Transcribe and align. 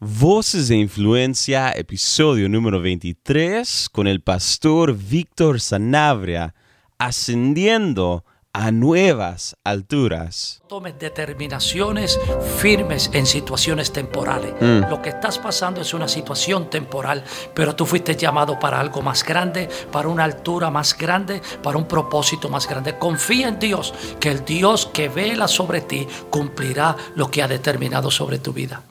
Voces 0.00 0.68
de 0.68 0.76
Influencia, 0.76 1.72
episodio 1.72 2.48
número 2.48 2.80
23, 2.80 3.88
con 3.90 4.06
el 4.06 4.20
pastor 4.20 4.94
Víctor 4.96 5.60
Sanabria, 5.60 6.54
ascendiendo 6.98 8.24
a 8.52 8.70
nuevas 8.70 9.56
alturas. 9.64 10.62
Tomes 10.68 10.96
determinaciones 11.00 12.16
firmes 12.58 13.10
en 13.12 13.26
situaciones 13.26 13.92
temporales. 13.92 14.54
Mm. 14.60 14.88
Lo 14.88 15.02
que 15.02 15.08
estás 15.08 15.36
pasando 15.40 15.80
es 15.80 15.92
una 15.92 16.06
situación 16.06 16.70
temporal, 16.70 17.24
pero 17.52 17.74
tú 17.74 17.84
fuiste 17.84 18.14
llamado 18.14 18.56
para 18.56 18.78
algo 18.78 19.02
más 19.02 19.24
grande, 19.24 19.68
para 19.90 20.06
una 20.06 20.22
altura 20.22 20.70
más 20.70 20.96
grande, 20.96 21.42
para 21.60 21.76
un 21.76 21.88
propósito 21.88 22.48
más 22.48 22.68
grande. 22.68 22.96
Confía 23.00 23.48
en 23.48 23.58
Dios, 23.58 23.92
que 24.20 24.30
el 24.30 24.44
Dios 24.44 24.86
que 24.86 25.08
vela 25.08 25.48
sobre 25.48 25.80
ti 25.80 26.06
cumplirá 26.30 26.96
lo 27.16 27.32
que 27.32 27.42
ha 27.42 27.48
determinado 27.48 28.12
sobre 28.12 28.38
tu 28.38 28.52
vida. 28.52 28.84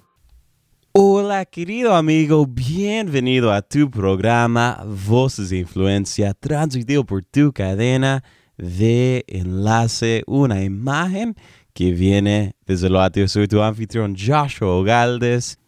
Hola 1.00 1.46
querido 1.46 1.94
amigo, 1.94 2.48
bienvenido 2.48 3.54
a 3.54 3.62
tu 3.62 3.92
programa 3.92 4.84
Voces 4.84 5.52
de 5.52 5.60
Influencia, 5.60 6.34
transmitido 6.34 7.06
por 7.06 7.24
tu 7.24 7.54
cadena 7.54 8.24
de 8.58 9.24
enlace, 9.28 10.24
una 10.26 10.64
imagen 10.64 11.36
que 11.74 11.92
viene 11.92 12.56
desde 12.66 12.90
lo 12.90 13.00
ateo. 13.00 13.28
Soy 13.28 13.48
tu 13.48 13.62
anfitrión 13.62 14.16
Joshua 14.18 14.70
Ogaldes. 14.70 15.60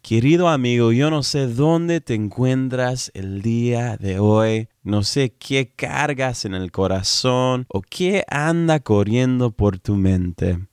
Querido 0.00 0.48
amigo, 0.48 0.90
yo 0.90 1.10
no 1.10 1.22
sé 1.22 1.48
dónde 1.48 2.00
te 2.00 2.14
encuentras 2.14 3.10
el 3.12 3.42
día 3.42 3.98
de 3.98 4.18
hoy, 4.18 4.70
no 4.84 5.02
sé 5.02 5.34
qué 5.38 5.70
cargas 5.76 6.46
en 6.46 6.54
el 6.54 6.72
corazón 6.72 7.66
o 7.68 7.82
qué 7.82 8.24
anda 8.26 8.80
corriendo 8.80 9.50
por 9.50 9.78
tu 9.78 9.96
mente. 9.96 10.67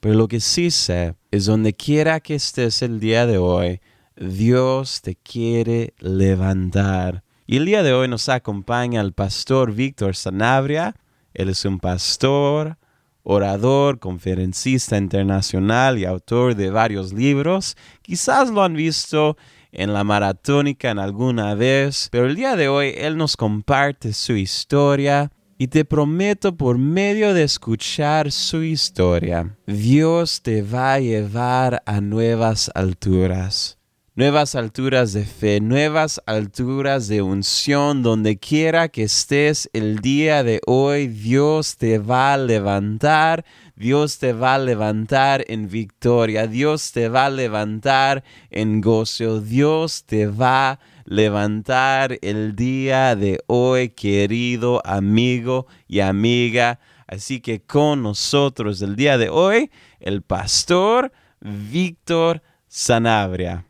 Pero 0.00 0.14
lo 0.14 0.28
que 0.28 0.40
sí 0.40 0.70
sé 0.70 1.14
es 1.30 1.44
donde 1.44 1.74
quiera 1.74 2.20
que 2.20 2.34
estés 2.34 2.80
el 2.80 3.00
día 3.00 3.26
de 3.26 3.36
hoy, 3.36 3.80
Dios 4.16 5.02
te 5.02 5.14
quiere 5.14 5.92
levantar. 5.98 7.22
Y 7.46 7.58
el 7.58 7.66
día 7.66 7.82
de 7.82 7.92
hoy 7.92 8.08
nos 8.08 8.30
acompaña 8.30 9.02
el 9.02 9.12
pastor 9.12 9.72
Víctor 9.72 10.16
Sanabria. 10.16 10.96
Él 11.34 11.50
es 11.50 11.64
un 11.66 11.78
pastor, 11.78 12.78
orador, 13.22 13.98
conferencista 13.98 14.96
internacional 14.96 15.98
y 15.98 16.06
autor 16.06 16.54
de 16.54 16.70
varios 16.70 17.12
libros. 17.12 17.76
Quizás 18.00 18.48
lo 18.48 18.62
han 18.62 18.74
visto 18.74 19.36
en 19.70 19.92
la 19.92 20.02
maratónica 20.02 20.90
en 20.90 20.98
alguna 20.98 21.54
vez, 21.54 22.08
pero 22.10 22.26
el 22.26 22.36
día 22.36 22.56
de 22.56 22.68
hoy 22.68 22.94
él 22.96 23.18
nos 23.18 23.36
comparte 23.36 24.14
su 24.14 24.32
historia 24.32 25.30
y 25.60 25.68
te 25.68 25.84
prometo 25.84 26.56
por 26.56 26.78
medio 26.78 27.34
de 27.34 27.42
escuchar 27.42 28.32
su 28.32 28.62
historia, 28.62 29.58
Dios 29.66 30.40
te 30.40 30.62
va 30.62 30.94
a 30.94 31.00
llevar 31.00 31.82
a 31.84 32.00
nuevas 32.00 32.70
alturas. 32.74 33.76
Nuevas 34.14 34.54
alturas 34.54 35.12
de 35.12 35.26
fe, 35.26 35.60
nuevas 35.60 36.22
alturas 36.24 37.08
de 37.08 37.20
unción, 37.20 38.02
donde 38.02 38.38
quiera 38.38 38.88
que 38.88 39.02
estés 39.02 39.68
el 39.74 39.98
día 39.98 40.42
de 40.42 40.62
hoy, 40.66 41.08
Dios 41.08 41.76
te 41.76 41.98
va 41.98 42.32
a 42.32 42.38
levantar, 42.38 43.44
Dios 43.76 44.18
te 44.18 44.32
va 44.32 44.54
a 44.54 44.58
levantar 44.58 45.44
en 45.46 45.68
victoria, 45.68 46.46
Dios 46.46 46.90
te 46.92 47.10
va 47.10 47.26
a 47.26 47.30
levantar 47.30 48.24
en 48.48 48.80
gozo, 48.80 49.42
Dios 49.42 50.04
te 50.04 50.26
va 50.26 50.70
a 50.70 50.80
levantar 51.10 52.18
el 52.22 52.54
día 52.54 53.16
de 53.16 53.42
hoy, 53.48 53.88
querido 53.88 54.80
amigo 54.84 55.66
y 55.88 55.98
amiga. 55.98 56.78
Así 57.08 57.40
que 57.40 57.62
con 57.62 58.04
nosotros 58.04 58.80
el 58.80 58.94
día 58.94 59.18
de 59.18 59.28
hoy, 59.28 59.72
el 59.98 60.22
pastor 60.22 61.10
Víctor 61.40 62.42
Sanabria. 62.68 63.64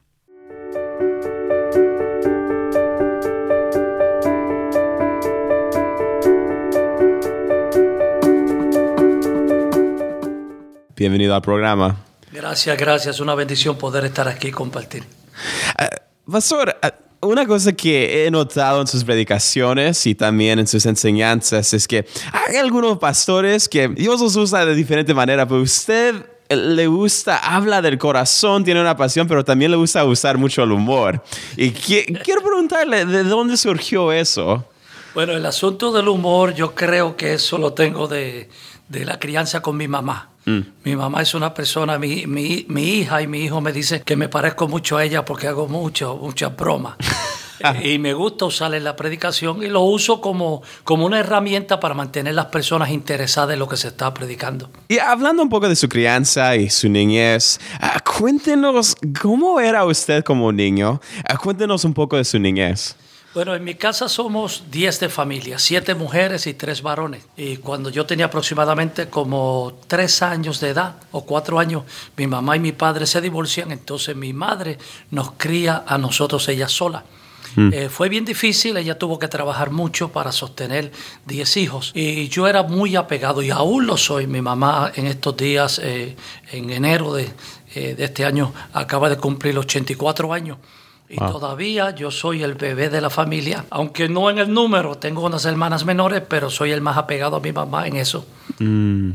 Bienvenido 10.95 11.35
al 11.35 11.41
programa. 11.41 12.05
Gracias, 12.31 12.77
gracias. 12.77 13.19
Una 13.19 13.35
bendición 13.35 13.79
poder 13.79 14.05
estar 14.05 14.29
aquí 14.29 14.49
y 14.49 14.53
compartir. 14.53 15.05
Pastor, 16.31 16.77
ah, 16.83 16.93
una 17.23 17.47
cosa 17.47 17.73
que 17.73 18.27
he 18.27 18.31
notado 18.31 18.81
en 18.81 18.87
sus 18.87 19.05
predicaciones 19.05 20.07
y 20.07 20.15
también 20.15 20.59
en 20.59 20.67
sus 20.67 20.87
enseñanzas 20.87 21.73
es 21.75 21.87
que 21.87 22.07
hay 22.33 22.57
algunos 22.57 22.99
pastores 22.99 23.69
que 23.69 23.89
Dios 23.89 24.21
los 24.21 24.37
usa 24.37 24.65
de 24.65 24.75
diferente 24.75 25.13
manera, 25.13 25.47
pero 25.47 25.61
usted 25.61 26.15
le 26.49 26.87
gusta, 26.87 27.37
habla 27.37 27.81
del 27.83 27.99
corazón, 27.99 28.65
tiene 28.65 28.81
una 28.81 28.97
pasión, 28.97 29.29
pero 29.29 29.45
también 29.45 29.71
le 29.71 29.77
gusta 29.77 30.05
usar 30.05 30.37
mucho 30.39 30.63
el 30.65 30.73
humor. 30.73 31.23
Y 31.57 31.71
qui- 31.73 32.21
quiero 32.25 32.41
preguntarle, 32.43 33.05
¿de 33.05 33.23
dónde 33.25 33.57
surgió 33.57 34.11
eso? 34.13 34.65
Bueno, 35.15 35.33
el 35.35 35.45
asunto 35.47 35.93
del 35.93 36.09
humor, 36.09 36.55
yo 36.55 36.75
creo 36.75 37.17
que 37.17 37.35
eso 37.35 37.59
lo 37.59 37.73
tengo 37.75 38.09
de, 38.09 38.49
de 38.89 39.05
la 39.05 39.19
crianza 39.19 39.61
con 39.61 39.77
mi 39.77 39.87
mamá. 39.89 40.30
Mi 40.47 40.97
mamá 40.97 41.23
es 41.23 41.35
una 41.35 41.53
persona, 41.55 41.99
mi, 41.99 42.27
mi, 42.27 42.65
mi 42.69 42.83
hija 42.83 43.23
y 43.23 43.27
mi 43.27 43.45
hijo 43.45 43.61
me 43.61 43.73
dicen 43.73 44.03
que 44.05 44.17
me 44.17 44.29
parezco 44.29 44.69
mucho 44.69 44.97
a 44.97 45.05
ella 45.05 45.25
porque 45.25 45.47
hago 45.47 45.69
mucho, 45.69 46.17
muchas 46.17 46.57
bromas. 46.57 46.97
y 47.85 47.99
me 47.99 48.15
gusta 48.15 48.47
usar 48.47 48.75
en 48.75 48.85
la 48.85 48.97
predicación 48.97 49.63
y 49.63 49.69
lo 49.69 49.83
uso 49.83 50.21
como, 50.21 50.63
como 50.85 51.07
una 51.07 51.21
herramienta 51.21 51.79
para 51.79 51.95
mantener 51.95 52.35
las 52.35 52.47
personas 52.47 52.91
interesadas 52.91 53.53
en 53.53 53.59
lo 53.59 53.69
que 53.69 53.77
se 53.77 53.89
está 53.89 54.13
predicando. 54.15 54.71
Y 54.89 54.99
hablando 54.99 55.43
un 55.43 55.49
poco 55.49 55.69
de 55.69 55.77
su 55.77 55.89
crianza 55.89 56.57
y 56.57 56.71
su 56.71 56.89
niñez, 56.89 57.61
ah, 57.81 58.01
cuéntenos 58.01 58.97
cómo 59.21 59.61
era 59.61 59.85
usted 59.85 60.25
como 60.25 60.53
niño. 60.53 61.01
Ah, 61.29 61.37
cuéntenos 61.37 61.85
un 61.85 61.95
poco 61.95 62.17
de 62.17 62.25
su 62.25 62.39
niñez. 62.39 62.97
Bueno, 63.33 63.55
en 63.55 63.63
mi 63.63 63.77
casa 63.77 64.09
somos 64.09 64.65
10 64.73 64.99
de 64.99 65.09
familia, 65.09 65.61
7 65.61 65.95
mujeres 65.95 66.49
y 66.49 66.55
3 66.55 66.83
varones. 66.83 67.23
Y 67.37 67.59
cuando 67.59 67.89
yo 67.89 68.05
tenía 68.05 68.27
aproximadamente 68.27 69.09
como 69.09 69.79
3 69.87 70.23
años 70.23 70.59
de 70.59 70.71
edad 70.71 70.97
o 71.13 71.25
4 71.25 71.61
años, 71.61 71.85
mi 72.17 72.27
mamá 72.27 72.57
y 72.57 72.61
mi 72.61 72.73
padre 72.73 73.07
se 73.07 73.21
divorcian, 73.21 73.71
entonces 73.71 74.17
mi 74.17 74.33
madre 74.33 74.79
nos 75.13 75.31
cría 75.33 75.85
a 75.87 75.97
nosotros 75.97 76.49
ella 76.49 76.67
sola. 76.67 77.05
Eh, 77.57 77.89
fue 77.89 78.09
bien 78.09 78.25
difícil, 78.25 78.77
ella 78.77 78.99
tuvo 78.99 79.19
que 79.19 79.27
trabajar 79.27 79.71
mucho 79.71 80.11
para 80.11 80.31
sostener 80.31 80.93
10 81.27 81.57
hijos 81.57 81.91
y 81.95 82.29
yo 82.29 82.47
era 82.47 82.63
muy 82.63 82.95
apegado 82.95 83.43
y 83.43 83.51
aún 83.51 83.87
lo 83.87 83.97
soy. 83.97 84.27
Mi 84.27 84.41
mamá 84.41 84.91
en 84.95 85.07
estos 85.07 85.37
días, 85.37 85.81
eh, 85.83 86.17
en 86.53 86.71
enero 86.71 87.13
de, 87.13 87.29
eh, 87.75 87.95
de 87.97 88.05
este 88.05 88.25
año, 88.25 88.53
acaba 88.73 89.09
de 89.09 89.17
cumplir 89.17 89.57
84 89.57 90.33
años. 90.33 90.59
Y 91.13 91.17
todavía 91.17 91.93
yo 91.95 92.11
soy 92.13 92.43
el 92.45 92.55
bebé 92.55 92.89
de 92.89 93.01
la 93.01 93.11
familia, 93.11 93.65
aunque 93.71 94.09
no 94.09 94.31
en 94.31 94.39
el 94.39 94.53
número, 94.53 94.95
tengo 94.97 95.27
unas 95.27 95.45
hermanas 95.45 95.85
menores, 95.85 96.23
pero 96.29 96.49
soy 96.51 96.71
el 96.71 96.81
más 96.81 96.97
apegado 96.97 97.35
a 97.37 97.41
mi 97.41 97.53
mamá 97.53 97.89
en 97.89 97.97
eso. 97.97 98.25
Mm. 98.61 99.11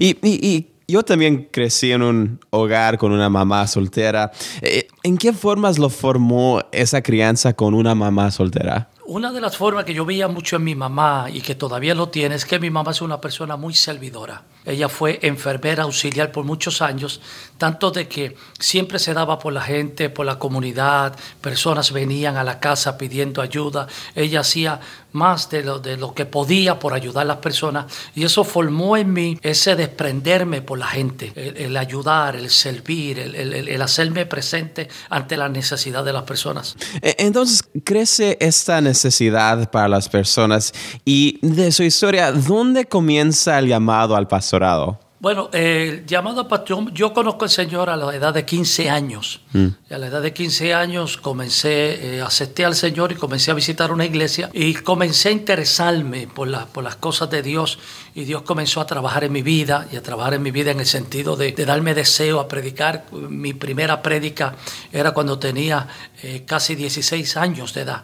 Y, 0.00 0.08
y- 0.26 0.46
y 0.48 0.66
yo 0.88 1.02
también 1.04 1.48
crecí 1.52 1.92
en 1.92 2.02
un 2.02 2.40
hogar 2.50 2.98
con 2.98 3.12
una 3.12 3.28
mamá 3.28 3.66
soltera. 3.68 4.30
Eh, 4.60 4.88
¿En 5.04 5.16
qué 5.18 5.32
formas 5.32 5.78
lo 5.78 5.88
formó 5.88 6.60
esa 6.72 7.00
crianza 7.02 7.52
con 7.54 7.74
una 7.74 7.94
mamá 7.94 8.30
soltera? 8.32 8.90
Una 9.06 9.32
de 9.32 9.40
las 9.40 9.56
formas 9.56 9.84
que 9.84 9.94
yo 9.94 10.04
veía 10.04 10.26
mucho 10.26 10.56
en 10.56 10.64
mi 10.64 10.74
mamá 10.74 11.26
y 11.32 11.40
que 11.42 11.54
todavía 11.54 11.94
lo 11.94 12.08
tiene 12.08 12.34
es 12.34 12.44
que 12.44 12.58
mi 12.58 12.70
mamá 12.70 12.90
es 12.90 13.00
una 13.02 13.20
persona 13.20 13.56
muy 13.56 13.72
servidora. 13.72 14.42
Ella 14.66 14.88
fue 14.88 15.18
enfermera 15.22 15.84
auxiliar 15.84 16.32
por 16.32 16.44
muchos 16.44 16.82
años, 16.82 17.20
tanto 17.56 17.90
de 17.90 18.08
que 18.08 18.36
siempre 18.58 18.98
se 18.98 19.14
daba 19.14 19.38
por 19.38 19.52
la 19.52 19.62
gente, 19.62 20.10
por 20.10 20.26
la 20.26 20.38
comunidad, 20.38 21.14
personas 21.40 21.92
venían 21.92 22.36
a 22.36 22.44
la 22.44 22.58
casa 22.60 22.98
pidiendo 22.98 23.40
ayuda, 23.40 23.86
ella 24.14 24.40
hacía 24.40 24.80
más 25.12 25.48
de 25.48 25.62
lo, 25.62 25.78
de 25.78 25.96
lo 25.96 26.12
que 26.12 26.26
podía 26.26 26.78
por 26.78 26.92
ayudar 26.92 27.22
a 27.22 27.28
las 27.28 27.36
personas 27.38 27.86
y 28.14 28.24
eso 28.24 28.44
formó 28.44 28.98
en 28.98 29.12
mí 29.14 29.38
ese 29.42 29.74
desprenderme 29.74 30.60
por 30.60 30.78
la 30.78 30.86
gente, 30.88 31.32
el, 31.36 31.74
ayudar, 31.78 32.36
el 32.36 32.50
servir, 32.50 33.18
el, 33.18 33.34
el- 33.34 33.80
hacerme 33.82 34.26
presente 34.26 34.88
ante 35.08 35.36
la 35.38 35.48
necesidad 35.48 36.04
de 36.04 36.12
las 36.12 36.24
personas. 36.24 36.76
Eh, 37.00 37.14
Entonces 37.20 37.62
crece 37.84 38.36
esta 38.40 38.80
necesidad 38.82 39.70
para 39.70 39.88
las 39.88 40.08
personas 40.08 40.74
y 41.04 41.38
de 41.40 41.72
su 41.72 41.82
historia, 41.84 42.32
¿dónde 42.32 42.84
comienza 42.86 43.58
el 43.58 43.68
llamado 43.68 44.16
al 44.16 44.26
pastorado? 44.60 45.00
Bueno, 45.18 45.48
el 45.54 46.04
llamado 46.04 46.42
a 46.42 46.46
pastor, 46.48 46.92
yo 46.92 47.14
conozco 47.14 47.44
al 47.46 47.50
Señor 47.50 47.88
a 47.88 47.96
la 47.96 48.14
edad 48.14 48.34
de 48.34 48.44
15 48.44 48.90
años. 48.90 49.40
Y 49.54 49.94
a 49.94 49.96
la 49.98 50.08
edad 50.08 50.20
de 50.20 50.34
15 50.34 50.74
años 50.74 51.16
comencé, 51.16 52.16
eh, 52.18 52.20
acepté 52.22 52.66
al 52.66 52.74
Señor 52.74 53.12
y 53.12 53.14
comencé 53.14 53.50
a 53.50 53.54
visitar 53.54 53.90
una 53.92 54.04
iglesia 54.04 54.50
y 54.52 54.74
comencé 54.74 55.30
a 55.30 55.32
interesarme 55.32 56.28
por, 56.28 56.48
la- 56.48 56.66
por 56.66 56.84
las 56.84 56.96
cosas 56.96 57.30
de 57.30 57.42
Dios 57.42 57.78
y 58.14 58.24
Dios 58.24 58.42
comenzó 58.42 58.82
a 58.82 58.86
trabajar 58.86 59.24
en 59.24 59.32
mi 59.32 59.40
vida 59.40 59.88
y 59.90 59.96
a 59.96 60.02
trabajar 60.02 60.34
en 60.34 60.42
mi 60.42 60.50
vida 60.50 60.70
en 60.70 60.80
el 60.80 60.86
sentido 60.86 61.34
de, 61.34 61.52
de 61.52 61.64
darme 61.64 61.94
deseo 61.94 62.38
a 62.38 62.46
predicar. 62.46 63.06
Mi 63.12 63.54
primera 63.54 64.02
prédica 64.02 64.54
era 64.92 65.12
cuando 65.12 65.38
tenía 65.38 65.88
eh, 66.22 66.44
casi 66.46 66.74
16 66.74 67.38
años 67.38 67.72
de 67.72 67.80
edad. 67.80 68.02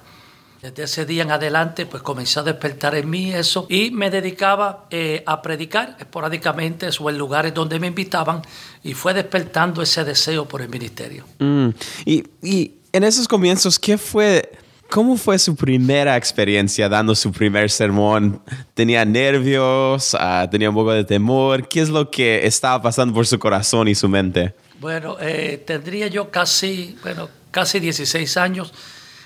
Desde 0.63 0.85
ese 0.85 1.05
día 1.07 1.25
en 1.25 1.33
adelante, 1.33 1.87
pues 1.87 2.05
comencé 2.05 2.39
a 2.39 2.45
despertar 2.45 2.95
en 2.95 3.11
mí 3.11 3.33
eso 3.33 3.67
y 3.69 3.91
me 3.91 4.11
dedicaba 4.11 4.87
eh, 4.93 5.25
a 5.27 5.43
predicar 5.43 5.97
esporádicamente 5.99 6.89
o 7.01 7.11
en 7.11 7.19
lugares 7.19 7.53
donde 7.53 7.81
me 7.81 7.89
invitaban 7.89 8.43
y 8.85 8.95
fue 8.95 9.13
despertando 9.13 9.83
ese 9.83 10.05
deseo 10.05 10.47
por 10.47 10.63
el 10.63 10.69
ministerio. 10.69 11.25
Mm. 11.41 11.71
Y, 12.05 12.25
y 12.45 12.75
en 12.93 13.03
esos 13.03 13.27
comienzos, 13.27 13.77
¿qué 13.77 13.99
fue? 13.99 14.53
¿Cómo 14.89 15.17
fue 15.17 15.37
su 15.41 15.57
primera 15.57 16.17
experiencia 16.17 16.89
dando 16.89 17.17
su 17.17 17.33
primer 17.33 17.69
sermón? 17.69 18.41
¿Tenía 18.75 19.05
nervios? 19.05 20.17
Ah, 20.17 20.47
¿Tenía 20.49 20.69
un 20.69 20.77
poco 20.77 20.93
de 20.93 21.03
temor? 21.03 21.67
¿Qué 21.67 21.81
es 21.81 21.89
lo 21.89 22.09
que 22.09 22.47
estaba 22.47 22.81
pasando 22.81 23.13
por 23.13 23.27
su 23.27 23.37
corazón 23.37 23.89
y 23.89 23.97
su 23.97 24.09
mente? 24.09 24.55
Bueno, 24.79 25.17
eh, 25.21 25.61
tendría 25.67 26.07
yo 26.07 26.31
casi, 26.31 26.97
bueno, 27.03 27.29
casi 27.51 27.81
16 27.81 28.37
años 28.37 28.73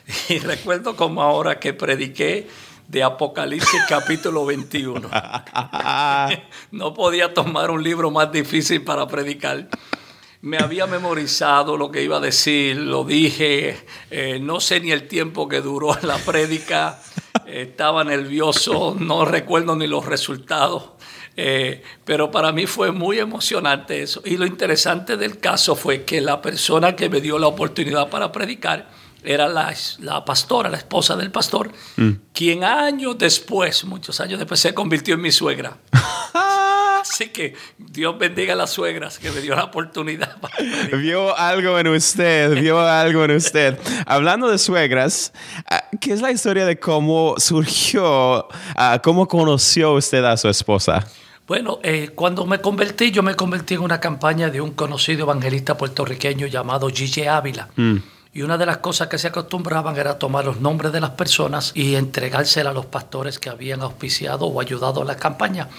y 0.29 0.39
recuerdo 0.39 0.97
como 0.97 1.23
ahora 1.23 1.59
que 1.59 1.75
prediqué 1.75 2.49
de 2.89 3.03
Apocalipsis 3.03 3.81
capítulo 3.89 4.47
21. 4.47 5.11
no 6.71 6.95
podía 6.95 7.35
tomar 7.35 7.71
un 7.71 7.83
libro 7.83 8.11
más 8.11 8.31
difícil 8.31 8.83
para 8.83 9.07
predicar 9.07 9.69
me 10.43 10.59
había 10.59 10.87
memorizado 10.87 11.77
lo 11.77 11.91
que 11.91 12.05
iba 12.05 12.19
a 12.19 12.21
decir, 12.21 12.77
lo 12.77 13.03
dije, 13.03 13.85
eh, 14.13 14.39
no 14.41 14.61
sé 14.61 14.79
ni 14.79 14.93
el 14.93 15.09
tiempo 15.09 15.49
que 15.49 15.61
duró 15.61 15.97
la 16.03 16.19
prédica, 16.19 17.01
estaba 17.47 18.05
nervioso, 18.05 18.95
no 18.97 19.25
recuerdo 19.25 19.75
ni 19.75 19.89
los 19.89 20.07
resultados, 20.07 20.91
eh, 21.37 21.83
pero 22.05 22.31
para 22.31 22.53
mí 22.53 22.67
fue 22.67 22.93
muy 22.93 23.19
emocionante 23.19 24.03
eso. 24.03 24.23
Y 24.25 24.37
lo 24.37 24.47
interesante 24.47 25.17
del 25.17 25.41
caso 25.41 25.75
fue 25.75 26.05
que 26.05 26.21
la 26.21 26.41
persona 26.41 26.95
que 26.95 27.09
me 27.09 27.21
dio 27.21 27.41
la 27.41 27.49
oportunidad 27.49 28.09
para 28.09 28.31
predicar 28.31 28.89
era 29.27 29.49
la, 29.49 29.75
la 30.01 30.25
pastora, 30.25 30.71
la 30.71 30.79
esposa 30.79 31.17
del 31.17 31.31
pastor, 31.31 31.71
mm. 31.97 32.11
quien 32.33 32.65
años 32.65 33.19
después, 33.19 33.85
muchos 33.85 34.21
años 34.21 34.39
después, 34.39 34.61
se 34.61 34.73
convirtió 34.73 35.15
en 35.15 35.21
mi 35.21 35.33
suegra. 35.33 35.77
Así 37.01 37.29
que 37.29 37.55
Dios 37.79 38.19
bendiga 38.19 38.55
a 38.55 38.57
las 38.57 38.71
suegras 38.71 39.19
que 39.19 39.31
me 39.31 39.41
dio 39.41 39.55
la 39.55 39.65
oportunidad. 39.65 40.37
vio 40.93 41.37
algo 41.37 41.79
en 41.79 41.89
usted, 41.89 42.61
vio 42.61 42.81
algo 42.81 43.25
en 43.25 43.33
usted. 43.33 43.79
Hablando 44.07 44.51
de 44.51 44.59
suegras, 44.59 45.33
ah, 45.71 45.85
¿qué 46.01 46.13
es 46.13 46.21
la 46.21 46.33
historia 46.33 46.67
de 46.67 46.79
cómo 46.79 47.35
surgió, 47.39 48.49
ah, 48.75 49.01
cómo 49.03 49.29
conoció 49.29 49.93
usted 49.93 50.25
a 50.25 50.37
su 50.37 50.49
esposa? 50.49 51.07
Bueno, 51.47 51.79
eh, 51.83 52.11
cuando 52.15 52.45
me 52.45 52.61
convertí, 52.61 53.13
yo 53.13 53.23
me 53.23 53.37
convertí 53.37 53.75
en 53.75 53.81
una 53.81 54.01
campaña 54.01 54.51
de 54.51 54.61
un 54.61 54.73
conocido 54.73 55.23
evangelista 55.23 55.77
puertorriqueño 55.77 56.49
llamado 56.49 56.89
Gigi 56.89 57.25
Ávila. 57.27 57.69
Mm. 57.77 57.97
Y 58.37 58.43
una 58.43 58.59
de 58.59 58.67
las 58.67 58.77
cosas 58.77 59.09
que 59.09 59.17
se 59.17 59.29
acostumbraban 59.29 59.97
era 59.97 60.19
tomar 60.19 60.45
los 60.45 60.61
nombres 60.61 60.93
de 60.93 61.01
las 61.01 61.13
personas 61.13 61.73
y 61.75 61.95
entregárselas 61.95 62.73
a 62.73 62.75
los 62.75 62.85
pastores 62.85 63.39
que 63.39 63.49
habían 63.49 63.81
auspiciado 63.81 64.45
o 64.45 64.61
ayudado 64.61 65.01
a 65.01 65.07
la 65.07 65.17
campaña. 65.17 65.71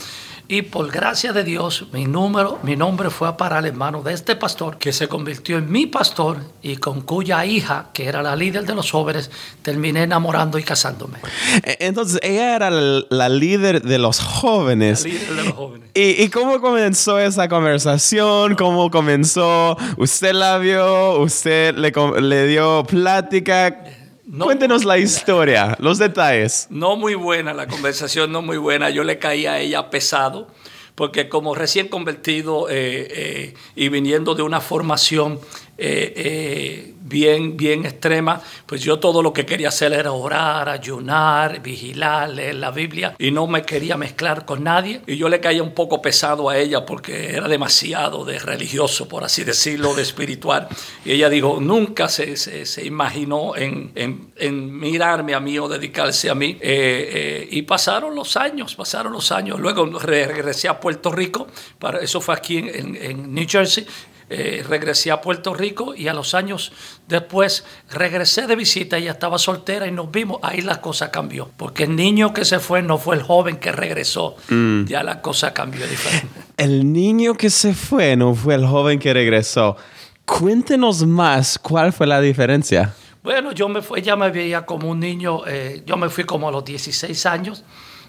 Y 0.49 0.61
por 0.61 0.89
gracia 0.89 1.33
de 1.33 1.43
Dios, 1.43 1.87
mi 1.91 2.05
número, 2.05 2.57
mi 2.63 2.77
nombre 2.77 3.09
fue 3.09 3.27
a 3.27 3.35
parar 3.35 3.65
en 3.65 3.77
manos 3.77 4.05
de 4.05 4.13
este 4.13 4.37
pastor, 4.37 4.77
que 4.77 4.93
se 4.93 5.09
convirtió 5.09 5.57
en 5.57 5.69
mi 5.69 5.87
pastor 5.87 6.37
y 6.61 6.77
con 6.77 7.01
cuya 7.01 7.45
hija, 7.45 7.89
que 7.93 8.05
era 8.05 8.21
la 8.21 8.33
líder 8.37 8.65
de 8.65 8.73
los 8.73 8.89
jóvenes, 8.89 9.29
terminé 9.61 10.03
enamorando 10.03 10.57
y 10.57 10.63
casándome. 10.63 11.17
E, 11.63 11.77
entonces, 11.81 12.19
ella 12.23 12.55
era 12.55 12.69
la 12.69 13.27
líder 13.27 13.81
de 13.81 13.97
los 13.97 14.21
jóvenes. 14.21 15.03
La 15.03 15.09
líder 15.09 15.35
de 15.35 15.43
los 15.43 15.53
jóvenes. 15.53 15.89
¿Y, 15.93 16.23
y 16.23 16.29
cómo 16.29 16.61
comenzó 16.61 17.19
esa 17.19 17.49
conversación? 17.49 18.55
¿Cómo 18.55 18.89
comenzó? 18.89 19.75
¿Usted 19.97 20.31
la 20.31 20.57
vio? 20.59 21.19
¿Usted 21.19 21.75
le, 21.75 21.91
le 22.21 22.47
dio 22.47 22.85
plática? 22.85 23.83
Cuéntenos 24.29 24.83
la 24.83 24.97
historia, 24.97 25.77
los 25.79 25.99
detalles. 25.99 26.67
No 26.69 26.97
muy 26.97 27.15
buena 27.15 27.53
la 27.53 27.65
conversación, 27.65 28.31
no 28.31 28.41
muy 28.41 28.57
buena. 28.57 28.89
Yo 28.89 29.05
le 29.05 29.19
caí 29.19 29.45
a 29.45 29.59
ella 29.59 29.89
pesado, 29.89 30.47
porque 30.95 31.29
como 31.29 31.55
recién 31.55 31.87
convertido 31.87 32.67
eh, 32.69 33.07
eh, 33.09 33.53
y 33.75 33.87
viniendo 33.87 34.35
de 34.35 34.43
una 34.43 34.59
formación 34.59 35.39
eh, 35.77 36.93
bien, 37.07 37.55
bien 37.55 37.85
extrema, 37.85 38.41
pues 38.65 38.81
yo 38.81 38.99
todo 38.99 39.23
lo 39.23 39.33
que 39.33 39.45
quería 39.45 39.69
hacer 39.69 39.93
era 39.93 40.11
orar, 40.11 40.69
ayunar, 40.69 41.61
vigilar, 41.61 42.29
leer 42.29 42.55
la 42.55 42.71
Biblia 42.71 43.15
y 43.17 43.31
no 43.31 43.47
me 43.47 43.63
quería 43.63 43.97
mezclar 43.97 44.45
con 44.45 44.63
nadie. 44.63 45.01
Y 45.07 45.17
yo 45.17 45.29
le 45.29 45.39
caía 45.39 45.63
un 45.63 45.73
poco 45.73 46.01
pesado 46.01 46.49
a 46.49 46.57
ella 46.57 46.85
porque 46.85 47.35
era 47.35 47.47
demasiado 47.47 48.25
de 48.25 48.39
religioso, 48.39 49.07
por 49.07 49.23
así 49.23 49.43
decirlo, 49.43 49.93
de 49.95 50.01
espiritual. 50.01 50.67
Y 51.05 51.11
ella 51.13 51.29
dijo, 51.29 51.59
nunca 51.61 52.09
se, 52.09 52.35
se, 52.35 52.85
imaginó 52.85 53.55
en, 53.55 53.91
en, 53.95 54.79
mirarme 54.79 55.33
a 55.33 55.39
mí 55.39 55.57
o 55.59 55.67
dedicarse 55.67 56.29
a 56.29 56.35
mí. 56.35 56.57
Eh, 56.61 57.09
eh, 57.13 57.47
y 57.51 57.61
pasaron 57.63 58.15
los 58.15 58.35
años, 58.37 58.75
pasaron 58.75 59.13
los 59.13 59.31
años. 59.31 59.59
Luego 59.59 59.85
regresé 59.99 60.67
a 60.67 60.79
Puerto 60.79 61.11
Rico, 61.11 61.47
para, 61.79 61.99
eso 61.99 62.19
fue 62.21 62.35
aquí 62.35 62.57
en, 62.57 62.95
en 62.95 63.33
New 63.33 63.45
Jersey. 63.47 63.85
Eh, 64.29 64.61
regresé 64.67 65.09
a 65.09 65.21
Puerto 65.21 65.53
Rico 65.53 65.95
y 65.95 66.09
a 66.09 66.13
los 66.13 66.33
años 66.33 66.73
después 67.07 67.63
regresé 67.89 68.45
de 68.45 68.57
visita, 68.57 68.97
ella 68.97 69.11
estaba 69.11 69.37
soltera 69.37 69.87
y 69.87 69.91
nos 69.91 70.11
vimos, 70.11 70.39
ahí 70.43 70.59
la 70.59 70.81
cosa 70.81 71.11
cambió, 71.11 71.49
porque 71.55 71.83
el 71.83 71.95
niño 71.95 72.33
que 72.33 72.43
se 72.43 72.59
fue 72.59 72.81
no 72.81 72.97
fue 72.97 73.15
el 73.15 73.21
joven 73.21 73.55
que 73.55 73.71
regresó, 73.71 74.35
mm. 74.49 74.83
ya 74.83 75.01
la 75.01 75.21
cosa 75.21 75.53
cambió 75.53 75.87
diferente. 75.87 76.41
El 76.57 76.91
niño 76.91 77.35
que 77.35 77.51
se 77.51 77.75
fue 77.75 78.15
no 78.15 78.33
fue 78.33 78.55
el 78.55 78.65
joven 78.65 78.97
que 78.97 79.13
regresó. 79.13 79.77
Cuéntenos 80.25 81.05
más, 81.05 81.59
¿cuál 81.59 81.93
fue 81.93 82.07
la 82.07 82.19
diferencia? 82.19 82.95
Bueno, 83.21 83.51
yo 83.51 83.69
me 83.69 83.83
fui, 83.83 83.99
ella 83.99 84.15
me 84.15 84.31
veía 84.31 84.65
como 84.65 84.89
un 84.89 84.99
niño, 84.99 85.45
eh, 85.45 85.83
yo 85.85 85.97
me 85.97 86.09
fui 86.09 86.23
como 86.23 86.47
a 86.47 86.51
los 86.51 86.65
16 86.65 87.25
años, 87.27 87.63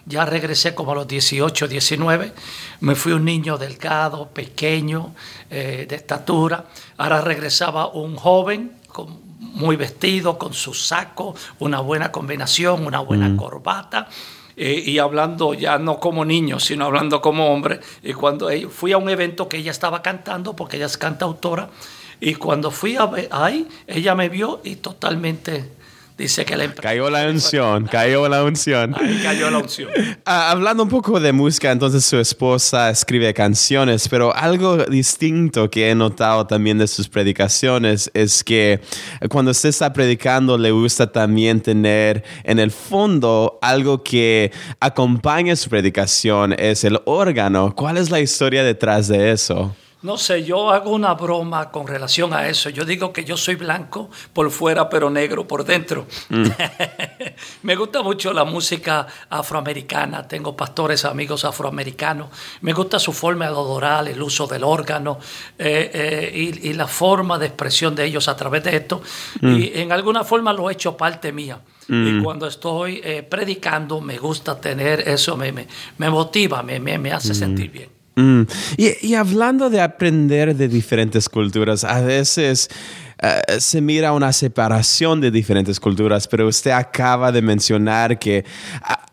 ya 0.08 0.24
regresé 0.24 0.74
como 0.74 0.92
a 0.92 0.94
los 0.94 1.06
18, 1.06 1.68
19. 1.68 2.32
Me 2.80 2.94
fui 2.94 3.12
un 3.12 3.24
niño 3.24 3.58
delgado, 3.58 4.28
pequeño, 4.28 5.14
eh, 5.50 5.86
de 5.88 5.96
estatura. 5.96 6.64
Ahora 6.96 7.20
regresaba 7.20 7.88
un 7.88 8.16
joven 8.16 8.72
muy 9.40 9.76
vestido, 9.76 10.38
con 10.38 10.54
su 10.54 10.74
saco, 10.74 11.34
una 11.58 11.80
buena 11.80 12.10
combinación, 12.10 12.86
una 12.86 13.00
buena 13.00 13.28
mm. 13.28 13.36
corbata. 13.36 14.08
Eh, 14.56 14.82
y 14.86 14.98
hablando 14.98 15.54
ya 15.54 15.78
no 15.78 16.00
como 16.00 16.24
niño, 16.24 16.58
sino 16.58 16.86
hablando 16.86 17.20
como 17.20 17.52
hombre. 17.52 17.80
Y 18.02 18.12
cuando 18.14 18.48
fui 18.70 18.92
a 18.92 18.98
un 18.98 19.08
evento 19.08 19.48
que 19.48 19.58
ella 19.58 19.70
estaba 19.70 20.02
cantando, 20.02 20.56
porque 20.56 20.78
ella 20.78 20.86
es 20.86 20.96
cantautora, 20.96 21.68
y 22.20 22.34
cuando 22.34 22.70
fui 22.70 22.96
a, 22.96 23.08
ahí, 23.30 23.68
ella 23.86 24.14
me 24.14 24.28
vio 24.28 24.60
y 24.64 24.76
totalmente 24.76 25.70
Dice 26.18 26.44
que 26.44 26.56
le 26.56 26.74
Cayó 26.74 27.10
la 27.10 27.28
unción, 27.28 27.86
cayó 27.86 28.28
la 28.28 28.42
unción. 28.42 28.92
cayó 29.22 29.52
la 29.52 29.58
unción. 29.58 29.88
Ah, 30.24 30.50
hablando 30.50 30.82
un 30.82 30.88
poco 30.88 31.20
de 31.20 31.30
música, 31.30 31.70
entonces 31.70 32.04
su 32.04 32.18
esposa 32.18 32.90
escribe 32.90 33.32
canciones, 33.32 34.08
pero 34.08 34.34
algo 34.34 34.78
distinto 34.78 35.70
que 35.70 35.90
he 35.90 35.94
notado 35.94 36.44
también 36.44 36.76
de 36.76 36.88
sus 36.88 37.08
predicaciones 37.08 38.10
es 38.14 38.42
que 38.42 38.80
cuando 39.28 39.52
usted 39.52 39.68
está 39.68 39.92
predicando 39.92 40.58
le 40.58 40.72
gusta 40.72 41.12
también 41.12 41.60
tener 41.60 42.24
en 42.42 42.58
el 42.58 42.72
fondo 42.72 43.60
algo 43.62 44.02
que 44.02 44.50
acompañe 44.80 45.54
su 45.54 45.70
predicación, 45.70 46.52
es 46.58 46.82
el 46.82 46.98
órgano. 47.04 47.72
¿Cuál 47.76 47.96
es 47.96 48.10
la 48.10 48.18
historia 48.18 48.64
detrás 48.64 49.06
de 49.06 49.30
eso? 49.30 49.72
No 50.00 50.16
sé, 50.16 50.44
yo 50.44 50.70
hago 50.70 50.92
una 50.92 51.14
broma 51.14 51.72
con 51.72 51.88
relación 51.88 52.32
a 52.32 52.46
eso. 52.46 52.70
Yo 52.70 52.84
digo 52.84 53.12
que 53.12 53.24
yo 53.24 53.36
soy 53.36 53.56
blanco 53.56 54.08
por 54.32 54.48
fuera, 54.52 54.88
pero 54.88 55.10
negro 55.10 55.48
por 55.48 55.64
dentro. 55.64 56.06
Mm. 56.28 56.44
Me 57.64 57.74
gusta 57.74 58.02
mucho 58.04 58.32
la 58.32 58.44
música 58.44 59.08
afroamericana. 59.28 60.28
Tengo 60.28 60.56
pastores 60.56 61.04
amigos 61.04 61.44
afroamericanos. 61.44 62.28
Me 62.60 62.72
gusta 62.74 63.00
su 63.00 63.12
forma 63.12 63.46
de 63.46 63.50
adorar, 63.50 64.06
el 64.06 64.22
uso 64.22 64.46
del 64.46 64.62
órgano 64.62 65.18
eh, 65.58 65.90
eh, 65.92 66.60
y, 66.62 66.72
la 66.74 66.86
forma 66.86 67.36
de 67.36 67.46
expresión 67.46 67.96
de 67.96 68.04
ellos 68.04 68.28
a 68.28 68.36
través 68.36 68.62
de 68.62 68.76
esto. 68.76 69.02
Mm. 69.40 69.56
Y 69.56 69.72
en 69.74 69.90
alguna 69.90 70.22
forma 70.22 70.52
lo 70.52 70.70
he 70.70 70.74
hecho 70.74 70.96
parte 70.96 71.32
mía. 71.32 71.58
Y 71.88 71.92
mm. 71.92 72.22
cuando 72.22 72.46
estoy 72.46 73.00
eh, 73.02 73.24
predicando, 73.24 74.00
me 74.00 74.16
gusta 74.18 74.60
tener 74.60 75.08
eso, 75.08 75.36
me, 75.36 75.52
me, 75.52 76.10
motiva, 76.10 76.62
me, 76.62 76.78
me 76.78 77.10
hace 77.10 77.34
sentir 77.34 77.72
bien. 77.72 77.97
Mm. 78.18 78.42
Y, 78.76 79.14
hablando 79.14 79.70
de 79.70 79.80
aprender 79.80 80.56
de 80.56 80.66
diferentes 80.66 81.28
culturas, 81.28 81.84
a 81.84 82.00
veces 82.00 82.68
eh, 83.22 83.60
se 83.60 83.80
mira 83.80 84.12
una 84.12 84.32
separación 84.32 85.20
de 85.20 85.30
diferentes 85.30 85.78
culturas, 85.78 86.26
pero 86.26 86.48
usted 86.48 86.72
acaba 86.72 87.30
de 87.30 87.42
mencionar 87.42 88.18
que 88.18 88.44
ha, 88.82 89.04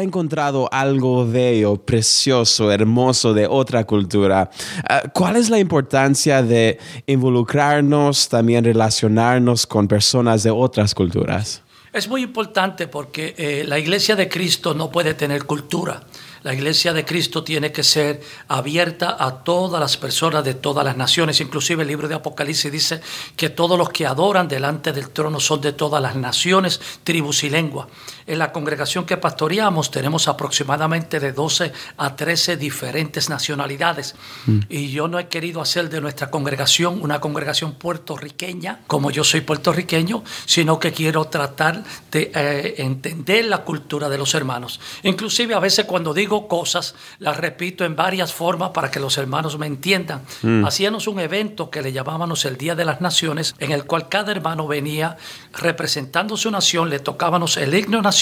encontrado 0.00 0.68
algo 0.70 1.26
bello, 1.26 1.74
precioso, 1.74 2.70
hermoso 2.70 3.34
de 3.34 3.48
otra 3.48 3.84
cultura. 3.84 4.48
Eh, 4.88 5.08
¿Cuál 5.12 5.34
es 5.34 5.50
la 5.50 5.58
importancia 5.58 6.40
de 6.40 6.78
involucrarnos, 7.06 8.28
también 8.28 8.62
relacionarnos 8.62 9.66
con 9.66 9.88
personas 9.88 10.44
de 10.44 10.50
otras 10.50 10.94
culturas? 10.94 11.62
Es 11.92 12.06
muy 12.08 12.22
importante 12.22 12.86
porque 12.86 13.34
eh, 13.36 13.64
la 13.66 13.76
iglesia 13.80 14.14
de 14.14 14.28
Cristo 14.28 14.74
no 14.74 14.92
puede 14.92 15.14
tener 15.14 15.46
cultura. 15.46 16.04
La 16.42 16.54
iglesia 16.54 16.94
de 16.94 17.04
Cristo 17.04 17.44
tiene 17.44 17.70
que 17.70 17.82
ser 17.82 18.22
abierta 18.48 19.16
a 19.18 19.44
todas 19.44 19.78
las 19.78 19.98
personas 19.98 20.42
de 20.42 20.54
todas 20.54 20.84
las 20.84 20.96
naciones. 20.96 21.40
Inclusive 21.40 21.82
el 21.82 21.88
libro 21.88 22.08
de 22.08 22.14
Apocalipsis 22.14 22.72
dice 22.72 23.00
que 23.36 23.50
todos 23.50 23.76
los 23.76 23.90
que 23.90 24.06
adoran 24.06 24.48
delante 24.48 24.92
del 24.92 25.10
trono 25.10 25.38
son 25.38 25.60
de 25.60 25.74
todas 25.74 26.02
las 26.02 26.16
naciones, 26.16 26.80
tribus 27.04 27.44
y 27.44 27.50
lenguas. 27.50 27.88
En 28.30 28.38
la 28.38 28.52
congregación 28.52 29.06
que 29.06 29.16
pastoreamos 29.16 29.90
tenemos 29.90 30.28
aproximadamente 30.28 31.18
de 31.18 31.32
12 31.32 31.72
a 31.96 32.14
13 32.14 32.56
diferentes 32.56 33.28
nacionalidades. 33.28 34.14
Mm. 34.46 34.60
Y 34.68 34.92
yo 34.92 35.08
no 35.08 35.18
he 35.18 35.26
querido 35.26 35.60
hacer 35.60 35.90
de 35.90 36.00
nuestra 36.00 36.30
congregación 36.30 37.02
una 37.02 37.20
congregación 37.20 37.72
puertorriqueña, 37.72 38.82
como 38.86 39.10
yo 39.10 39.24
soy 39.24 39.40
puertorriqueño, 39.40 40.22
sino 40.46 40.78
que 40.78 40.92
quiero 40.92 41.24
tratar 41.24 41.82
de 42.12 42.30
eh, 42.32 42.74
entender 42.78 43.46
la 43.46 43.64
cultura 43.64 44.08
de 44.08 44.18
los 44.18 44.32
hermanos. 44.36 44.78
Inclusive 45.02 45.54
a 45.54 45.58
veces 45.58 45.86
cuando 45.86 46.14
digo 46.14 46.46
cosas, 46.46 46.94
las 47.18 47.36
repito 47.36 47.84
en 47.84 47.96
varias 47.96 48.32
formas 48.32 48.70
para 48.70 48.92
que 48.92 49.00
los 49.00 49.18
hermanos 49.18 49.58
me 49.58 49.66
entiendan. 49.66 50.22
Mm. 50.42 50.64
Hacíamos 50.64 51.08
un 51.08 51.18
evento 51.18 51.68
que 51.68 51.82
le 51.82 51.90
llamábamos 51.90 52.44
el 52.44 52.56
Día 52.56 52.76
de 52.76 52.84
las 52.84 53.00
Naciones, 53.00 53.56
en 53.58 53.72
el 53.72 53.86
cual 53.86 54.08
cada 54.08 54.30
hermano 54.30 54.68
venía 54.68 55.16
representando 55.52 56.36
su 56.36 56.48
nación, 56.48 56.90
le 56.90 57.00
tocábamos 57.00 57.56
el 57.56 57.74
himno 57.74 58.00
nacional, 58.00 58.19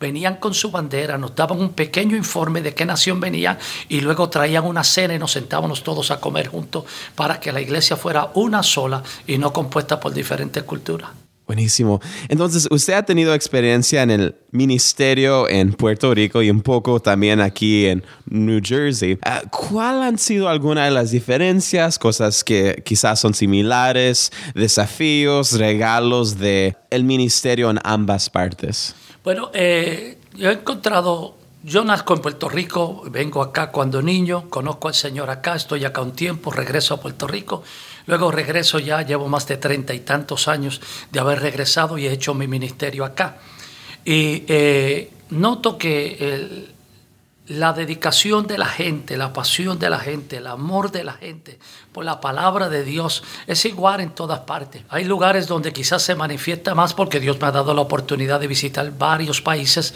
venían 0.00 0.36
con 0.36 0.54
su 0.54 0.70
bandera, 0.70 1.18
nos 1.18 1.34
daban 1.34 1.60
un 1.60 1.70
pequeño 1.70 2.16
informe 2.16 2.60
de 2.60 2.74
qué 2.74 2.84
nación 2.84 3.20
venía 3.20 3.58
y 3.88 4.00
luego 4.00 4.28
traían 4.28 4.64
una 4.64 4.84
cena 4.84 5.14
y 5.14 5.18
nos 5.18 5.32
sentábamos 5.32 5.82
todos 5.82 6.10
a 6.10 6.20
comer 6.20 6.48
juntos 6.48 6.84
para 7.14 7.40
que 7.40 7.52
la 7.52 7.60
iglesia 7.60 7.96
fuera 7.96 8.30
una 8.34 8.62
sola 8.62 9.02
y 9.26 9.38
no 9.38 9.52
compuesta 9.52 9.98
por 10.00 10.12
diferentes 10.12 10.62
culturas. 10.64 11.10
Buenísimo. 11.46 12.00
Entonces, 12.28 12.68
usted 12.70 12.94
ha 12.94 13.02
tenido 13.02 13.34
experiencia 13.34 14.02
en 14.02 14.10
el 14.10 14.36
ministerio 14.52 15.48
en 15.48 15.72
Puerto 15.74 16.14
Rico 16.14 16.40
y 16.40 16.48
un 16.48 16.62
poco 16.62 17.00
también 17.00 17.40
aquí 17.40 17.86
en 17.86 18.04
New 18.26 18.60
Jersey. 18.64 19.18
Ah, 19.22 19.42
¿Cuál 19.50 20.02
han 20.02 20.18
sido 20.18 20.48
algunas 20.48 20.86
de 20.86 20.92
las 20.92 21.10
diferencias, 21.10 21.98
cosas 21.98 22.42
que 22.44 22.82
quizás 22.86 23.20
son 23.20 23.34
similares, 23.34 24.32
desafíos, 24.54 25.52
regalos 25.58 26.38
de 26.38 26.76
el 26.90 27.04
ministerio 27.04 27.70
en 27.70 27.80
ambas 27.82 28.30
partes? 28.30 28.94
Bueno, 29.24 29.50
eh, 29.54 30.18
yo 30.34 30.50
he 30.50 30.54
encontrado 30.54 31.36
yo 31.64 31.84
nazco 31.84 32.14
en 32.14 32.20
Puerto 32.20 32.48
Rico, 32.48 33.04
vengo 33.08 33.40
acá 33.40 33.70
cuando 33.70 34.02
niño, 34.02 34.50
conozco 34.50 34.88
al 34.88 34.94
Señor 34.94 35.30
acá, 35.30 35.54
estoy 35.54 35.84
acá 35.84 36.00
un 36.00 36.10
tiempo, 36.10 36.50
regreso 36.50 36.94
a 36.94 37.00
Puerto 37.00 37.28
Rico, 37.28 37.62
luego 38.06 38.32
regreso 38.32 38.80
ya, 38.80 39.02
llevo 39.02 39.28
más 39.28 39.46
de 39.46 39.58
treinta 39.58 39.94
y 39.94 40.00
tantos 40.00 40.48
años 40.48 40.80
de 41.12 41.20
haber 41.20 41.40
regresado 41.40 41.98
y 41.98 42.08
he 42.08 42.12
hecho 42.12 42.34
mi 42.34 42.48
ministerio 42.48 43.04
acá. 43.04 43.36
Y 44.04 44.42
eh, 44.48 45.10
noto 45.30 45.78
que 45.78 46.16
el, 46.18 46.71
la 47.48 47.72
dedicación 47.72 48.46
de 48.46 48.56
la 48.56 48.66
gente, 48.66 49.16
la 49.16 49.32
pasión 49.32 49.78
de 49.78 49.90
la 49.90 49.98
gente, 49.98 50.36
el 50.36 50.46
amor 50.46 50.92
de 50.92 51.02
la 51.02 51.14
gente 51.14 51.58
por 51.90 52.04
la 52.04 52.20
palabra 52.20 52.68
de 52.68 52.84
Dios 52.84 53.24
es 53.48 53.64
igual 53.64 54.00
en 54.00 54.10
todas 54.10 54.40
partes. 54.40 54.82
Hay 54.88 55.04
lugares 55.04 55.48
donde 55.48 55.72
quizás 55.72 56.02
se 56.02 56.14
manifiesta 56.14 56.74
más 56.74 56.94
porque 56.94 57.18
Dios 57.18 57.40
me 57.40 57.48
ha 57.48 57.52
dado 57.52 57.74
la 57.74 57.80
oportunidad 57.80 58.38
de 58.38 58.46
visitar 58.46 58.96
varios 58.96 59.42
países, 59.42 59.92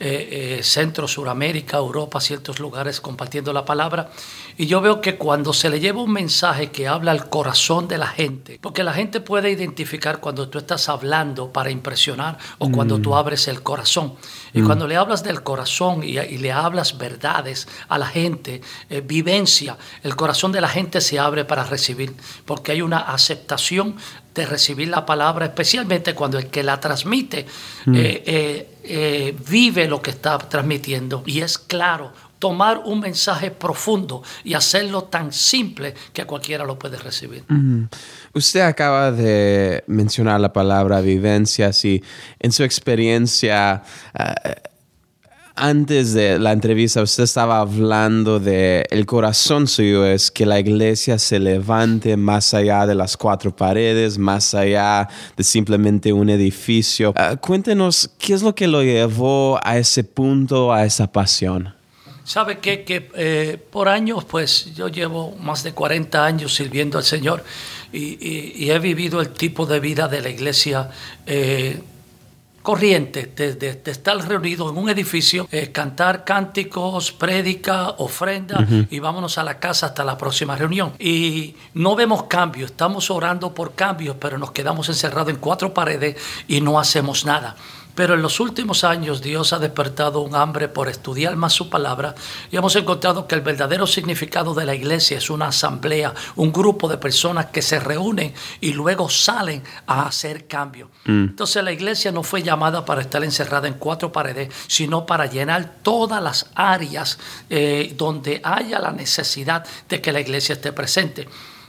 eh, 0.00 0.58
eh, 0.58 0.62
Centro, 0.62 1.08
Suramérica, 1.08 1.76
Europa, 1.76 2.20
ciertos 2.20 2.60
lugares 2.60 3.00
compartiendo 3.00 3.52
la 3.52 3.64
palabra. 3.64 4.10
Y 4.56 4.66
yo 4.66 4.80
veo 4.80 5.00
que 5.00 5.16
cuando 5.16 5.52
se 5.52 5.70
le 5.70 5.80
lleva 5.80 6.02
un 6.02 6.12
mensaje 6.12 6.70
que 6.70 6.88
habla 6.88 7.10
al 7.10 7.28
corazón 7.28 7.88
de 7.88 7.98
la 7.98 8.06
gente, 8.06 8.58
porque 8.60 8.84
la 8.84 8.92
gente 8.92 9.20
puede 9.20 9.50
identificar 9.50 10.20
cuando 10.20 10.48
tú 10.48 10.58
estás 10.58 10.88
hablando 10.88 11.52
para 11.52 11.70
impresionar 11.70 12.38
o 12.58 12.70
cuando 12.70 13.00
tú 13.00 13.10
mm. 13.10 13.14
abres 13.14 13.48
el 13.48 13.62
corazón. 13.62 14.14
Y 14.52 14.62
mm. 14.62 14.66
cuando 14.66 14.86
le 14.86 14.96
hablas 14.96 15.22
del 15.22 15.42
corazón 15.42 16.02
y, 16.02 16.12
le 16.12 16.52
hablas 16.52 16.98
verdades 16.98 17.68
a 17.88 17.98
la 17.98 18.06
gente, 18.06 18.60
eh, 18.90 19.00
vivencia, 19.00 19.76
el 20.02 20.16
corazón 20.16 20.52
de 20.52 20.60
la 20.60 20.68
gente 20.68 21.00
se 21.00 21.18
abre 21.18 21.44
para 21.44 21.64
recibir, 21.64 22.14
porque 22.44 22.72
hay 22.72 22.82
una 22.82 22.98
aceptación 22.98 23.96
de 24.38 24.46
recibir 24.46 24.88
la 24.88 25.04
palabra, 25.04 25.46
especialmente 25.46 26.14
cuando 26.14 26.38
el 26.38 26.46
que 26.46 26.62
la 26.62 26.80
transmite 26.80 27.44
mm. 27.86 27.94
eh, 27.94 28.68
eh, 28.84 29.36
vive 29.48 29.86
lo 29.86 30.00
que 30.00 30.10
está 30.10 30.38
transmitiendo 30.38 31.22
y 31.26 31.40
es 31.40 31.58
claro. 31.58 32.12
Tomar 32.38 32.82
un 32.84 33.00
mensaje 33.00 33.50
profundo 33.50 34.22
y 34.44 34.54
hacerlo 34.54 35.02
tan 35.04 35.32
simple 35.32 35.92
que 36.12 36.24
cualquiera 36.24 36.64
lo 36.64 36.78
puede 36.78 36.96
recibir. 36.96 37.42
Usted 38.32 38.60
acaba 38.60 39.10
de 39.10 39.82
mencionar 39.88 40.40
la 40.40 40.52
palabra 40.52 41.00
vivencias 41.00 41.84
y 41.84 42.00
en 42.38 42.52
su 42.52 42.62
experiencia, 42.62 43.82
eh, 44.16 44.54
antes 45.58 46.14
de 46.14 46.38
la 46.38 46.52
entrevista, 46.52 47.02
usted 47.02 47.24
estaba 47.24 47.58
hablando 47.58 48.38
de 48.38 48.86
el 48.90 49.06
corazón 49.06 49.66
suyo 49.66 50.06
es 50.06 50.30
que 50.30 50.46
la 50.46 50.60
iglesia 50.60 51.18
se 51.18 51.38
levante 51.38 52.16
más 52.16 52.54
allá 52.54 52.86
de 52.86 52.94
las 52.94 53.16
cuatro 53.16 53.54
paredes, 53.54 54.18
más 54.18 54.54
allá 54.54 55.08
de 55.36 55.44
simplemente 55.44 56.12
un 56.12 56.30
edificio. 56.30 57.12
Eh, 57.16 57.36
cuéntenos 57.40 58.10
qué 58.18 58.34
es 58.34 58.42
lo 58.42 58.54
que 58.54 58.68
lo 58.68 58.82
llevó 58.82 59.58
a 59.62 59.76
ese 59.78 60.04
punto, 60.04 60.72
a 60.72 60.84
esa 60.84 61.10
pasión. 61.10 61.74
Sabe 62.24 62.58
que, 62.58 62.84
que 62.84 63.10
eh, 63.14 63.58
por 63.70 63.88
años, 63.88 64.24
pues 64.24 64.74
yo 64.74 64.88
llevo 64.88 65.34
más 65.40 65.62
de 65.62 65.72
40 65.72 66.24
años 66.24 66.54
sirviendo 66.54 66.98
al 66.98 67.04
Señor 67.04 67.42
y, 67.92 68.70
he 68.70 68.78
vivido 68.78 69.20
el 69.20 69.30
tipo 69.30 69.66
de 69.66 69.80
vida 69.80 70.08
de 70.08 70.20
la 70.20 70.28
iglesia 70.28 70.90
eh, 71.26 71.80
corriente, 72.68 73.32
de, 73.34 73.80
estar 73.90 74.18
reunido 74.28 74.68
en 74.68 74.76
un 74.76 74.90
edificio, 74.90 75.48
eh, 75.50 75.72
cantar 75.72 76.22
cánticos, 76.22 77.12
prédica, 77.12 77.88
ofrenda 77.96 78.66
y 78.90 78.98
vámonos 78.98 79.38
a 79.38 79.42
la 79.42 79.58
casa 79.58 79.86
hasta 79.86 80.04
la 80.04 80.18
próxima 80.18 80.54
reunión. 80.54 80.92
Y 80.98 81.56
no 81.72 81.96
vemos 81.96 82.24
cambios, 82.24 82.72
estamos 82.72 83.10
orando 83.10 83.54
por 83.54 83.72
cambios, 83.72 84.16
pero 84.20 84.36
nos 84.36 84.50
quedamos 84.50 84.86
encerrados 84.90 85.30
en 85.30 85.36
cuatro 85.36 85.72
paredes 85.72 86.16
y 86.46 86.60
no 86.60 86.78
hacemos 86.78 87.24
nada. 87.24 87.56
Pero 87.98 88.14
en 88.14 88.22
los 88.22 88.38
últimos 88.38 88.84
años 88.84 89.20
Dios 89.20 89.52
ha 89.52 89.58
despertado 89.58 90.20
un 90.20 90.36
hambre 90.36 90.68
por 90.68 90.88
estudiar 90.88 91.34
más 91.34 91.52
su 91.52 91.68
palabra 91.68 92.14
y 92.48 92.56
hemos 92.56 92.76
encontrado 92.76 93.26
que 93.26 93.34
el 93.34 93.40
verdadero 93.40 93.88
significado 93.88 94.54
de 94.54 94.64
la 94.64 94.76
iglesia 94.76 95.18
es 95.18 95.30
una 95.30 95.48
asamblea, 95.48 96.14
un 96.36 96.52
grupo 96.52 96.86
de 96.86 96.96
personas 96.96 97.46
que 97.46 97.60
se 97.60 97.80
reúnen 97.80 98.32
y 98.60 98.72
luego 98.72 99.10
salen 99.10 99.64
a 99.88 100.06
hacer 100.06 100.46
cambio. 100.46 100.90
Mm. 101.06 101.24
Entonces 101.30 101.64
la 101.64 101.72
iglesia 101.72 102.12
no 102.12 102.22
fue 102.22 102.44
llamada 102.44 102.84
para 102.84 103.00
estar 103.00 103.24
encerrada 103.24 103.66
en 103.66 103.74
cuatro 103.74 104.12
paredes, 104.12 104.54
sino 104.68 105.04
para 105.04 105.26
llenar 105.26 105.78
todas 105.82 106.22
las 106.22 106.50
áreas 106.54 107.18
eh, 107.50 107.92
donde 107.96 108.40
haya 108.44 108.78
la 108.78 108.92
necesidad 108.92 109.66
de 109.88 110.00
que 110.00 110.12
la 110.12 110.20
iglesia 110.20 110.52
esté 110.52 110.72
presente 110.72 111.26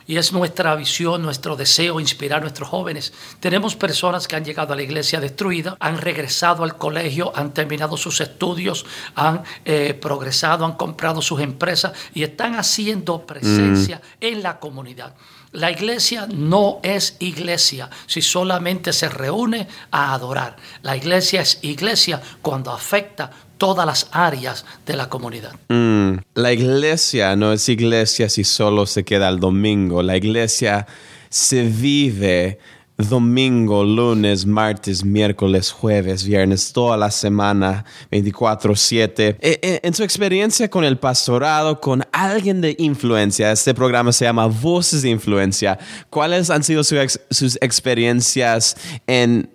y 0.10 0.18
es 0.18 0.34
nuestra 0.34 0.74
visión, 0.74 1.22
nuestro 1.22 1.56
deseo 1.56 2.00
inspirar 2.00 2.40
a 2.40 2.42
nuestros 2.42 2.68
jóvenes. 2.68 3.14
Tenemos 3.40 3.76
personas 3.76 4.28
que 4.28 4.36
han 4.36 4.44
llegado 4.44 4.74
a 4.74 4.76
la 4.76 4.82
iglesia 4.82 5.20
destruida, 5.20 5.78
han 5.80 6.00
regresado 6.00 6.64
al 6.64 6.78
colegio, 6.78 7.32
han 7.36 7.54
terminado 7.54 7.96
sus 7.96 8.20
estudios, 8.20 8.88
han 9.14 9.44
eh, 9.66 9.94
progresado, 9.94 10.66
han 10.66 10.74
comprado 10.74 11.22
sus 11.22 11.40
empresas 11.42 11.94
y 12.16 12.24
están 12.24 12.56
haciendo 12.56 13.24
presencia 13.28 13.98
mm. 13.98 14.26
en 14.26 14.42
la 14.42 14.60
comunidad. 14.60 15.14
La 15.52 15.70
iglesia 15.70 16.28
no 16.28 16.80
es 16.82 17.16
iglesia 17.20 17.92
si 18.08 18.24
solamente 18.24 18.94
se 18.94 19.10
reúne 19.10 19.68
a 19.92 20.16
adorar. 20.16 20.56
La 20.82 20.98
iglesia 20.98 21.42
es 21.42 21.60
iglesia 21.62 22.20
cuando 22.42 22.72
afecta 22.72 23.30
todas 23.60 23.86
las 23.86 24.08
áreas 24.12 24.66
de 24.88 24.96
la 24.96 25.10
comunidad. 25.10 25.54
Mm, 25.68 26.14
la 26.34 26.52
iglesia 26.52 27.36
no 27.36 27.54
es 27.54 27.70
iglesia 27.70 28.28
si 28.30 28.44
solo 28.44 28.88
se 28.88 29.04
queda 29.04 29.30
el 29.30 29.40
domingo. 29.40 30.02
La 30.02 30.18
iglesia 30.18 30.88
se 31.30 31.64
vive 31.64 32.58
domingo, 32.98 33.84
lunes, 33.84 34.46
martes, 34.46 35.06
miércoles, 35.06 35.72
jueves, 35.72 36.26
viernes, 36.26 36.74
toda 36.74 36.98
la 36.98 37.12
semana, 37.12 37.86
24/7. 38.12 39.38
Eh, 39.40 39.60
eh, 39.62 39.80
en 39.84 39.94
su 39.94 40.04
experiencia 40.04 40.70
con 40.70 40.84
el 40.84 40.98
pastorado, 40.98 41.80
con 41.80 42.04
alguien 42.12 42.60
de 42.60 42.76
influencia, 42.78 43.52
este 43.52 43.74
programa 43.74 44.12
se 44.12 44.26
llama 44.26 44.48
Voces 44.48 45.04
de 45.04 45.10
Influencia. 45.10 45.80
¿Cuáles 46.10 46.50
han 46.50 46.64
sido 46.64 46.84
sus 46.84 47.58
experiencias 47.62 48.76
en 49.08 49.50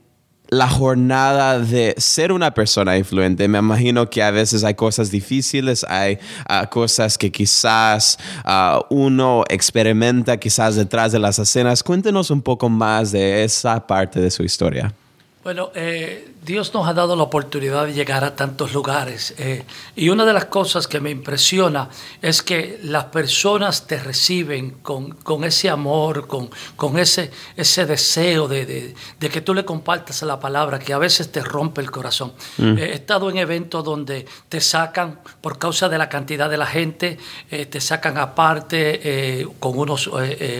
la 0.54 0.68
jornada 0.68 1.58
de 1.58 1.94
ser 1.98 2.32
una 2.32 2.54
persona 2.54 2.96
influente. 2.96 3.46
Me 3.48 3.58
imagino 3.58 4.08
que 4.08 4.22
a 4.22 4.30
veces 4.30 4.64
hay 4.64 4.74
cosas 4.74 5.10
difíciles, 5.10 5.84
hay 5.88 6.18
ah, 6.48 6.68
cosas 6.70 7.18
que 7.18 7.30
quizás 7.30 8.18
ah, 8.44 8.80
uno 8.90 9.44
experimenta 9.48 10.36
quizás 10.36 10.76
detrás 10.76 11.12
de 11.12 11.18
las 11.18 11.38
escenas. 11.38 11.82
Cuéntenos 11.82 12.30
un 12.30 12.42
poco 12.42 12.68
más 12.68 13.12
de 13.12 13.44
esa 13.44 13.86
parte 13.86 14.20
de 14.20 14.30
su 14.30 14.42
historia. 14.42 14.94
Bueno, 15.44 15.70
eh, 15.74 16.32
Dios 16.42 16.72
nos 16.72 16.88
ha 16.88 16.94
dado 16.94 17.14
la 17.16 17.22
oportunidad 17.24 17.84
de 17.84 17.92
llegar 17.92 18.24
a 18.24 18.34
tantos 18.34 18.72
lugares 18.72 19.34
eh, 19.36 19.64
y 19.94 20.08
una 20.08 20.24
de 20.24 20.32
las 20.32 20.46
cosas 20.46 20.88
que 20.88 21.00
me 21.00 21.10
impresiona 21.10 21.90
es 22.22 22.40
que 22.40 22.80
las 22.82 23.04
personas 23.04 23.86
te 23.86 23.98
reciben 23.98 24.70
con, 24.82 25.10
con 25.10 25.44
ese 25.44 25.68
amor, 25.68 26.26
con, 26.26 26.48
con 26.76 26.98
ese, 26.98 27.30
ese 27.56 27.84
deseo 27.84 28.48
de, 28.48 28.64
de, 28.64 28.94
de, 29.20 29.28
que 29.28 29.42
tú 29.42 29.52
le 29.52 29.66
compartas 29.66 30.22
la 30.22 30.40
palabra 30.40 30.78
que 30.78 30.94
a 30.94 30.98
veces 30.98 31.30
te 31.30 31.42
rompe 31.42 31.82
el 31.82 31.90
corazón. 31.90 32.32
Mm. 32.56 32.78
he 32.78 32.94
estado 32.94 33.28
en 33.28 33.36
eventos 33.36 33.84
donde 33.84 34.24
te 34.48 34.62
sacan 34.62 35.20
por 35.42 35.58
causa 35.58 35.90
de 35.90 35.98
la 35.98 36.08
cantidad 36.08 36.48
de 36.48 36.56
la 36.56 36.66
gente, 36.66 37.18
eh, 37.50 37.66
te 37.66 37.82
sacan 37.82 38.16
aparte 38.16 39.46
con 39.60 39.76
unos 39.76 40.08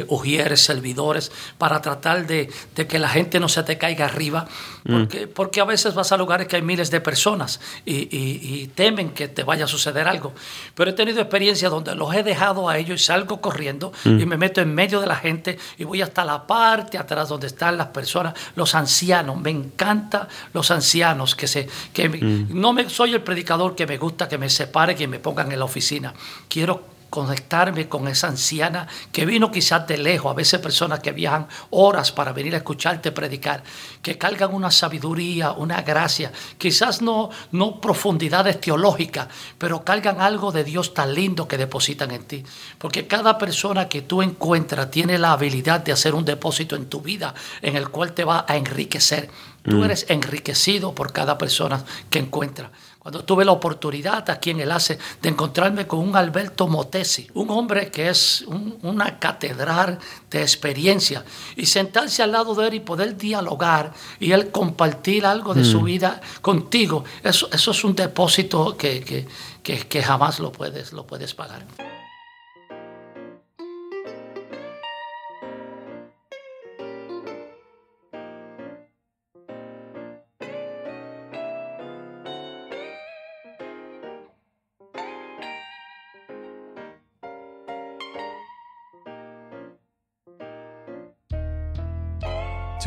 ujieres, 0.09 0.61
servidores, 0.61 1.33
para 1.57 1.81
tratar 1.81 2.27
de, 2.27 2.51
de 2.77 2.87
que 2.87 2.99
la 2.99 3.09
gente 3.09 3.41
no 3.41 3.49
se 3.49 3.63
te 3.63 3.79
caiga 3.79 4.05
arriba. 4.05 4.47
Porque, 4.87 5.27
porque 5.27 5.61
a 5.63 5.65
veces 5.65 5.95
vas 5.95 6.13
a 6.13 6.17
lugares 6.19 6.47
que 6.47 6.57
hay 6.57 6.63
miles 6.63 6.91
de 6.91 7.01
personas 7.01 7.59
y, 7.87 8.67
temen 8.75 9.11
que 9.11 9.29
te 9.29 9.43
vaya 9.43 9.65
a 9.65 9.69
suceder 9.69 10.07
algo. 10.07 10.35
Pero 10.75 10.91
he 10.91 10.93
tenido 10.93 11.21
experiencias 11.21 11.71
donde 11.71 11.95
los 11.95 12.15
he 12.15 12.23
dejado 12.23 12.69
a 12.69 12.77
ellos 12.77 13.01
y 13.01 13.05
salgo 13.05 13.41
corriendo 13.41 13.93
y 14.05 14.27
me 14.27 14.37
meto 14.37 14.61
en 14.61 14.75
medio 14.75 15.01
de 15.01 15.07
la 15.07 15.17
gente 15.17 15.59
y 15.79 15.85
voy 15.85 16.03
hasta 16.03 16.25
la 16.25 16.47
parte 16.47 16.99
atrás 16.99 17.29
donde 17.29 17.47
están 17.47 17.79
las 17.79 17.89
personas, 17.89 18.35
los 18.57 18.75
ancianos. 18.75 19.41
Me 19.41 19.51
encanta 19.51 20.29
los 20.53 20.71
ancianos 20.71 21.35
que 21.35 21.47
se... 21.47 21.69
Que 21.93 22.09
No 22.09 22.73
me, 22.73 22.91
soy 22.91 23.15
el 23.15 23.23
predicador 23.23 23.75
que 23.75 23.87
me 23.87 23.97
gusta 23.97 24.29
que 24.29 24.39
me 24.39 24.51
separe, 24.51 24.95
que 24.95 25.09
me 25.09 25.19
pongan 25.19 25.51
en 25.51 25.59
la 25.59 25.65
oficina. 25.65 26.13
Quiero 26.49 26.94
conectarme 27.15 27.89
con 27.89 28.09
esa 28.09 28.27
anciana 28.27 28.89
que 29.13 29.25
vino 29.25 29.53
quizás 29.53 29.87
de 29.87 29.97
lejos, 29.97 30.33
a 30.33 30.35
veces 30.35 30.59
personas 30.59 30.99
que 30.99 31.13
viajan 31.13 31.47
horas 31.71 32.11
para 32.11 32.33
venir 32.33 32.55
a 32.55 32.57
escucharte 32.57 33.13
predicar, 33.13 33.63
que 34.03 34.19
cargan 34.19 34.53
una 34.53 34.73
sabiduría, 34.73 35.53
una 35.53 35.81
gracia, 35.83 36.33
quizás 36.59 37.03
no, 37.03 37.31
no 37.53 37.81
profundidades 37.81 38.61
teológicas, 38.61 39.29
pero 39.59 39.85
cargan 39.85 40.21
algo 40.21 40.51
de 40.51 40.65
Dios 40.65 40.93
tan 40.93 41.15
lindo 41.15 41.47
que 41.47 41.57
depositan 41.57 42.11
en 42.11 42.25
ti. 42.25 42.43
Porque 42.79 43.07
cada 43.07 43.39
persona 43.39 43.89
que 43.89 44.03
tú 44.03 44.21
encuentras 44.21 44.91
tiene 44.91 45.17
la 45.17 45.35
habilidad 45.35 45.79
de 45.85 45.93
hacer 45.93 46.17
un 46.17 46.25
depósito 46.25 46.75
en 46.75 46.87
tu 46.87 47.01
vida 47.01 47.33
en 47.63 47.77
el 47.77 47.91
cual 47.91 48.13
te 48.13 48.25
va 48.25 48.45
a 48.49 48.57
enriquecer. 48.57 49.31
Tú 49.63 49.77
mm. 49.77 49.85
eres 49.85 50.07
enriquecido 50.09 50.97
por 50.97 51.13
cada 51.13 51.39
persona 51.39 51.85
que 52.11 52.19
encuentras. 52.19 52.73
Cuando 53.05 53.23
tuve 53.23 53.45
la 53.45 53.53
oportunidad 53.53 54.31
aquí 54.31 54.49
en 54.49 54.61
el 54.61 54.73
ACE 54.73 54.99
de 55.21 55.29
encontrarme 55.29 55.87
con 55.87 55.99
un 55.99 56.17
Alberto 56.17 56.67
Motesi, 56.67 57.29
un 57.35 57.51
hombre 57.51 57.91
que 57.91 58.09
es 58.09 58.47
una 58.81 59.19
catedral 59.19 59.99
de 60.31 60.41
experiencia, 60.41 61.23
y 61.55 61.67
sentarse 61.67 62.23
al 62.23 62.33
lado 62.33 62.55
de 62.55 62.67
él 62.67 62.73
y 62.73 62.81
poder 62.81 63.19
dialogar 63.19 63.93
y 64.19 64.33
él 64.33 64.51
compartir 64.51 65.27
algo 65.27 65.53
de 65.53 65.67
su 65.67 65.83
mm. 65.83 65.85
vida 65.85 66.21
contigo, 66.41 67.05
eso, 67.23 67.47
eso 67.53 67.73
es 67.73 67.85
un 67.85 67.95
depósito 67.95 68.75
que, 68.75 69.05
que, 69.05 69.27
que, 69.63 69.87
que 69.87 70.03
jamás 70.03 70.41
lo 70.41 70.51
puedes, 70.51 70.95
lo 70.95 71.07
puedes 71.07 71.35
pagar. 71.35 71.67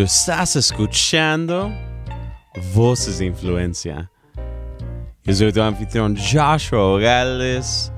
Estás 0.04 0.56
escuchando 0.56 1.74
Voces 2.76 3.18
de 3.18 3.26
Influencia. 3.26 4.12
Yo 5.24 5.34
soy 5.34 5.52
tu 5.52 5.60
anfitrión 5.60 6.16
Joshua 6.16 6.84
Ogales. 6.84 7.92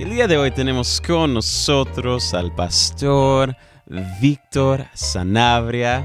El 0.00 0.10
día 0.10 0.26
de 0.26 0.36
hoy 0.36 0.50
tenemos 0.50 1.00
con 1.00 1.32
nosotros 1.32 2.34
al 2.34 2.52
pastor 2.56 3.56
Víctor 4.20 4.84
Sanabria. 4.94 6.04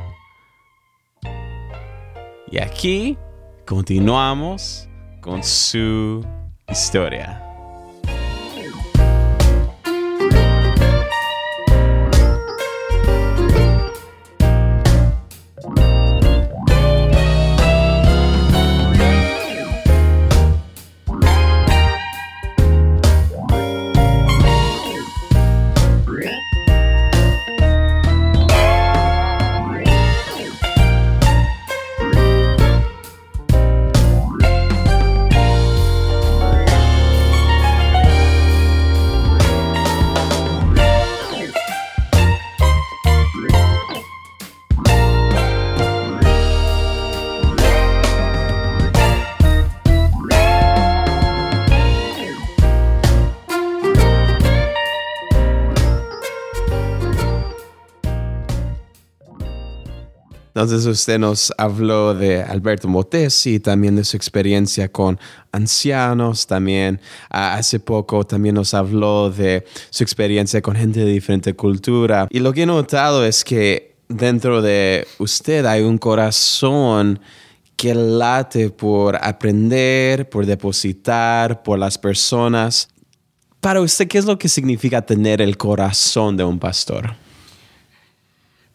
Y 2.51 2.59
aquí 2.59 3.17
continuamos 3.65 4.87
con 5.19 5.43
su 5.43 6.23
historia. 6.69 7.48
Entonces 60.59 60.85
usted 60.87 61.17
nos 61.19 61.53
habló 61.57 62.13
de 62.13 62.43
Alberto 62.43 62.89
Motesi 62.89 63.55
y 63.55 63.59
también 63.61 63.95
de 63.95 64.03
su 64.03 64.17
experiencia 64.17 64.91
con 64.91 65.17
ancianos, 65.53 66.47
también 66.47 66.99
ah, 67.29 67.53
hace 67.53 67.79
poco 67.79 68.25
también 68.25 68.55
nos 68.55 68.73
habló 68.73 69.29
de 69.29 69.63
su 69.89 70.03
experiencia 70.03 70.61
con 70.61 70.75
gente 70.75 70.99
de 70.99 71.13
diferente 71.13 71.53
cultura. 71.53 72.27
Y 72.29 72.39
lo 72.39 72.51
que 72.51 72.63
he 72.63 72.65
notado 72.65 73.23
es 73.23 73.45
que 73.45 73.95
dentro 74.09 74.61
de 74.61 75.07
usted 75.19 75.65
hay 75.65 75.81
un 75.81 75.97
corazón 75.97 77.21
que 77.77 77.95
late 77.95 78.69
por 78.69 79.15
aprender, 79.15 80.29
por 80.29 80.45
depositar, 80.45 81.63
por 81.63 81.79
las 81.79 81.97
personas. 81.97 82.89
Para 83.61 83.79
usted, 83.79 84.09
¿qué 84.09 84.17
es 84.17 84.25
lo 84.25 84.37
que 84.37 84.49
significa 84.49 85.01
tener 85.01 85.41
el 85.41 85.55
corazón 85.55 86.35
de 86.35 86.43
un 86.43 86.59
pastor? 86.59 87.15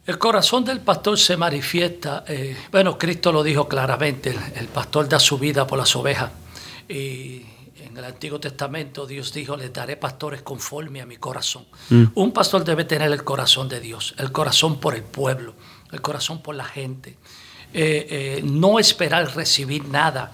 El 0.06 0.18
corazón 0.18 0.66
del 0.66 0.80
pastor 0.80 1.18
se 1.18 1.34
manifiesta, 1.36 2.24
eh, 2.28 2.54
bueno, 2.70 2.98
Cristo 2.98 3.32
lo 3.32 3.42
dijo 3.42 3.66
claramente, 3.66 4.36
el, 4.54 4.66
pastor 4.68 5.08
da 5.08 5.18
su 5.18 5.38
vida 5.38 5.66
por 5.66 5.78
las 5.78 5.96
ovejas. 5.96 6.30
Y 6.86 7.42
en 7.82 7.96
el 7.96 8.04
Antiguo 8.04 8.38
Testamento 8.38 9.06
Dios 9.06 9.32
dijo, 9.32 9.56
les 9.56 9.72
daré 9.72 9.96
pastores 9.96 10.42
conforme 10.42 11.00
a 11.00 11.06
mi 11.06 11.16
corazón. 11.16 11.64
Mm. 11.88 12.04
Un 12.16 12.32
pastor 12.32 12.64
debe 12.64 12.84
tener 12.84 13.10
el 13.10 13.24
corazón 13.24 13.66
de 13.66 13.80
Dios, 13.80 14.14
el 14.18 14.30
corazón 14.30 14.78
por 14.78 14.94
el 14.94 15.02
pueblo, 15.04 15.54
el 15.90 16.02
corazón 16.02 16.42
por 16.42 16.54
la 16.54 16.64
gente. 16.64 17.16
Eh, 17.72 18.06
eh, 18.10 18.40
no 18.44 18.78
esperar 18.78 19.34
recibir 19.34 19.86
nada, 19.86 20.32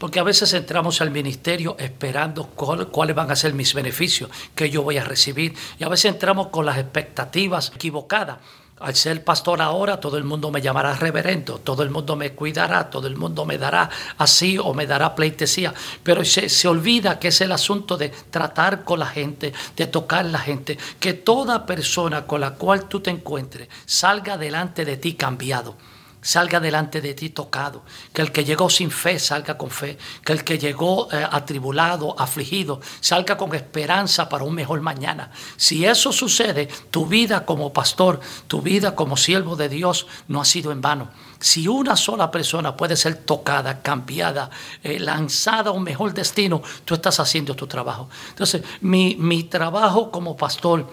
porque 0.00 0.18
a 0.18 0.24
veces 0.24 0.52
entramos 0.52 1.00
al 1.00 1.12
ministerio 1.12 1.76
esperando 1.78 2.48
cuáles 2.48 3.14
van 3.14 3.30
a 3.30 3.36
ser 3.36 3.54
mis 3.54 3.72
beneficios 3.72 4.30
que 4.56 4.68
yo 4.68 4.82
voy 4.82 4.98
a 4.98 5.04
recibir, 5.04 5.54
y 5.78 5.84
a 5.84 5.88
veces 5.88 6.06
entramos 6.06 6.48
con 6.48 6.66
las 6.66 6.76
expectativas 6.76 7.70
equivocadas 7.72 8.38
al 8.82 8.94
ser 8.94 9.24
pastor 9.24 9.62
ahora, 9.62 10.00
todo 10.00 10.16
el 10.16 10.24
mundo 10.24 10.50
me 10.50 10.60
llamará 10.60 10.94
reverendo, 10.94 11.58
todo 11.58 11.82
el 11.82 11.90
mundo 11.90 12.16
me 12.16 12.32
cuidará, 12.32 12.90
todo 12.90 13.06
el 13.06 13.16
mundo 13.16 13.44
me 13.44 13.58
dará 13.58 13.88
así 14.18 14.58
o 14.58 14.74
me 14.74 14.86
dará 14.86 15.14
pleitesía. 15.14 15.72
Pero 16.02 16.24
se, 16.24 16.48
se 16.48 16.68
olvida 16.68 17.18
que 17.18 17.28
es 17.28 17.40
el 17.40 17.52
asunto 17.52 17.96
de 17.96 18.08
tratar 18.08 18.84
con 18.84 18.98
la 18.98 19.06
gente, 19.06 19.52
de 19.76 19.86
tocar 19.86 20.24
la 20.26 20.38
gente, 20.38 20.78
que 20.98 21.14
toda 21.14 21.66
persona 21.66 22.26
con 22.26 22.40
la 22.40 22.54
cual 22.54 22.88
tú 22.88 23.00
te 23.00 23.10
encuentres 23.10 23.68
salga 23.86 24.36
delante 24.36 24.84
de 24.84 24.96
ti 24.96 25.14
cambiado 25.14 25.76
salga 26.22 26.60
delante 26.60 27.00
de 27.00 27.14
ti 27.14 27.30
tocado, 27.30 27.82
que 28.12 28.22
el 28.22 28.30
que 28.30 28.44
llegó 28.44 28.70
sin 28.70 28.92
fe 28.92 29.18
salga 29.18 29.58
con 29.58 29.70
fe, 29.70 29.98
que 30.24 30.32
el 30.32 30.44
que 30.44 30.56
llegó 30.56 31.12
eh, 31.12 31.26
atribulado, 31.28 32.18
afligido, 32.18 32.80
salga 33.00 33.36
con 33.36 33.54
esperanza 33.56 34.28
para 34.28 34.44
un 34.44 34.54
mejor 34.54 34.80
mañana. 34.80 35.32
Si 35.56 35.84
eso 35.84 36.12
sucede, 36.12 36.68
tu 36.90 37.06
vida 37.06 37.44
como 37.44 37.72
pastor, 37.72 38.20
tu 38.46 38.62
vida 38.62 38.94
como 38.94 39.16
siervo 39.16 39.56
de 39.56 39.68
Dios 39.68 40.06
no 40.28 40.40
ha 40.40 40.44
sido 40.44 40.70
en 40.70 40.80
vano. 40.80 41.10
Si 41.40 41.66
una 41.66 41.96
sola 41.96 42.30
persona 42.30 42.76
puede 42.76 42.94
ser 42.94 43.16
tocada, 43.16 43.82
cambiada, 43.82 44.48
eh, 44.84 45.00
lanzada 45.00 45.70
a 45.70 45.72
un 45.72 45.82
mejor 45.82 46.14
destino, 46.14 46.62
tú 46.84 46.94
estás 46.94 47.18
haciendo 47.18 47.56
tu 47.56 47.66
trabajo. 47.66 48.08
Entonces, 48.28 48.62
mi, 48.80 49.16
mi 49.16 49.42
trabajo 49.42 50.12
como 50.12 50.36
pastor 50.36 50.88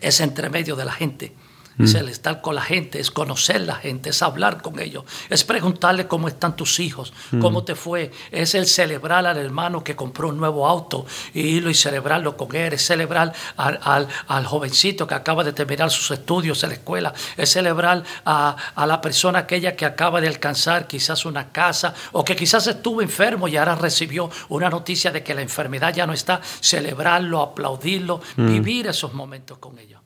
es 0.00 0.18
entre 0.18 0.50
medio 0.50 0.74
de 0.74 0.84
la 0.84 0.92
gente 0.92 1.45
Es 1.78 1.94
el 1.94 2.08
estar 2.08 2.40
con 2.40 2.54
la 2.54 2.62
gente, 2.62 3.00
es 3.00 3.10
conocer 3.10 3.60
la 3.60 3.74
gente, 3.74 4.10
es 4.10 4.22
hablar 4.22 4.62
con 4.62 4.78
ellos, 4.78 5.04
es 5.28 5.44
preguntarle 5.44 6.06
cómo 6.06 6.26
están 6.26 6.56
tus 6.56 6.80
hijos, 6.80 7.12
cómo 7.40 7.64
te 7.64 7.74
fue, 7.74 8.12
es 8.30 8.54
el 8.54 8.66
celebrar 8.66 9.26
al 9.26 9.36
hermano 9.36 9.84
que 9.84 9.94
compró 9.94 10.28
un 10.28 10.38
nuevo 10.38 10.66
auto 10.66 11.04
y 11.34 11.40
irlo 11.40 11.68
y 11.68 11.74
celebrarlo 11.74 12.36
con 12.36 12.54
él, 12.56 12.72
es 12.72 12.86
celebrar 12.86 13.34
al, 13.56 14.08
al, 14.26 14.46
jovencito 14.46 15.06
que 15.06 15.14
acaba 15.14 15.44
de 15.44 15.52
terminar 15.52 15.90
sus 15.90 16.10
estudios 16.12 16.62
en 16.62 16.70
la 16.70 16.74
escuela, 16.76 17.14
es 17.36 17.50
celebrar 17.50 18.02
a, 18.24 18.56
a 18.74 18.86
la 18.86 19.00
persona 19.00 19.40
aquella 19.40 19.76
que 19.76 19.84
acaba 19.84 20.20
de 20.20 20.28
alcanzar 20.28 20.86
quizás 20.86 21.26
una 21.26 21.52
casa 21.52 21.94
o 22.12 22.24
que 22.24 22.34
quizás 22.36 22.66
estuvo 22.66 23.02
enfermo 23.02 23.48
y 23.48 23.56
ahora 23.56 23.74
recibió 23.74 24.30
una 24.48 24.70
noticia 24.70 25.12
de 25.12 25.22
que 25.22 25.34
la 25.34 25.42
enfermedad 25.42 25.94
ya 25.94 26.06
no 26.06 26.14
está, 26.14 26.40
celebrarlo, 26.60 27.42
aplaudirlo, 27.42 28.20
vivir 28.36 28.86
esos 28.86 29.12
momentos 29.12 29.58
con 29.58 29.78
ellos. 29.78 30.00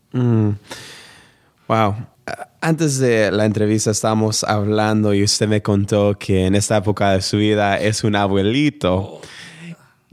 Wow. 1.70 1.94
Antes 2.60 2.98
de 2.98 3.30
la 3.30 3.44
entrevista 3.44 3.92
estábamos 3.92 4.42
hablando 4.42 5.14
y 5.14 5.22
usted 5.22 5.46
me 5.46 5.62
contó 5.62 6.18
que 6.18 6.46
en 6.46 6.56
esta 6.56 6.78
época 6.78 7.12
de 7.12 7.22
su 7.22 7.36
vida 7.36 7.78
es 7.78 8.02
un 8.02 8.16
abuelito. 8.16 8.96
Oh. 8.96 9.20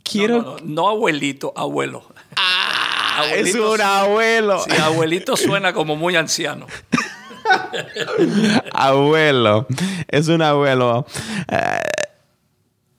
Quiero... 0.03 0.57
No, 0.63 0.87
abuelito, 0.87 1.53
abuelo. 1.55 2.03
Ah, 2.35 3.23
es 3.35 3.55
un 3.55 3.81
abuelo. 3.81 4.59
Sí, 4.59 4.69
abuelito 4.79 5.35
suena 5.35 5.73
como 5.73 5.95
muy 5.95 6.15
anciano. 6.15 6.67
abuelo, 8.71 9.65
es 10.09 10.27
un 10.27 10.43
abuelo. 10.43 11.07
Eh, 11.47 11.79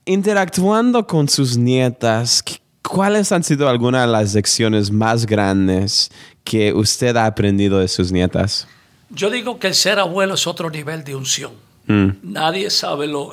interactuando 0.05 1.07
con 1.07 1.29
sus 1.29 1.57
nietas, 1.57 2.43
¿cuáles 2.89 3.31
han 3.33 3.45
sido 3.45 3.69
algunas 3.69 4.07
de 4.07 4.13
las 4.13 4.35
lecciones 4.35 4.91
más 4.91 5.27
grandes 5.27 6.11
que 6.43 6.73
usted 6.73 7.17
ha 7.17 7.27
aprendido 7.27 7.79
de 7.79 7.89
sus 7.89 8.11
nietas? 8.11 8.67
Yo 9.11 9.31
digo 9.31 9.59
que 9.59 9.69
el 9.69 9.75
ser 9.75 9.99
abuelo 9.99 10.35
es 10.35 10.47
otro 10.47 10.71
nivel 10.71 11.05
de 11.05 11.15
unción. 11.15 11.53
Mm. 11.87 12.09
Nadie 12.23 12.71
sabe 12.71 13.07
lo, 13.07 13.33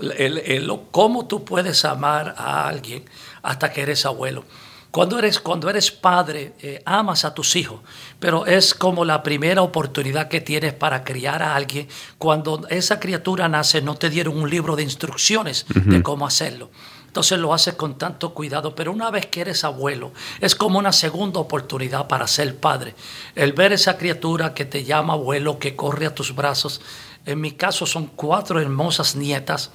cómo 0.91 1.25
tú 1.25 1.43
puedes 1.43 1.83
amar 1.85 2.35
a 2.37 2.67
alguien 2.67 3.03
hasta 3.41 3.71
que 3.71 3.81
eres 3.81 4.05
abuelo. 4.05 4.43
Cuando 4.91 5.19
eres, 5.19 5.41
cuando 5.41 5.69
eres 5.69 5.91
padre, 5.91 6.53
eh, 6.61 6.81
amas 6.85 7.25
a 7.25 7.33
tus 7.33 7.57
hijos, 7.57 7.81
pero 8.17 8.45
es 8.45 8.73
como 8.73 9.03
la 9.03 9.23
primera 9.23 9.61
oportunidad 9.61 10.29
que 10.29 10.39
tienes 10.39 10.71
para 10.71 11.03
criar 11.03 11.43
a 11.43 11.53
alguien. 11.53 11.89
Cuando 12.17 12.65
esa 12.69 12.97
criatura 12.97 13.49
nace, 13.49 13.81
no 13.81 13.95
te 13.95 14.09
dieron 14.09 14.37
un 14.37 14.49
libro 14.49 14.77
de 14.77 14.83
instrucciones 14.83 15.65
de 15.67 16.01
cómo 16.01 16.25
hacerlo. 16.25 16.69
Entonces 17.15 17.39
lo 17.39 17.53
haces 17.53 17.75
con 17.75 17.97
tanto 17.97 18.33
cuidado, 18.33 18.75
pero 18.75 18.91
una 18.91 19.09
vez 19.09 19.27
que 19.27 19.39
eres 19.39 19.63
abuelo, 19.63 20.11
es 20.41 20.53
como 20.53 20.79
una 20.79 20.91
segunda 20.91 21.39
oportunidad 21.39 22.07
para 22.07 22.27
ser 22.27 22.57
padre. 22.57 22.93
El 23.35 23.53
ver 23.53 23.71
esa 23.71 23.97
criatura 23.97 24.53
que 24.53 24.65
te 24.65 24.83
llama 24.83 25.13
abuelo, 25.13 25.57
que 25.57 25.77
corre 25.77 26.07
a 26.07 26.13
tus 26.13 26.35
brazos. 26.35 26.81
En 27.25 27.39
mi 27.39 27.53
caso 27.53 27.85
son 27.85 28.07
cuatro 28.07 28.59
hermosas 28.59 29.15
nietas, 29.15 29.71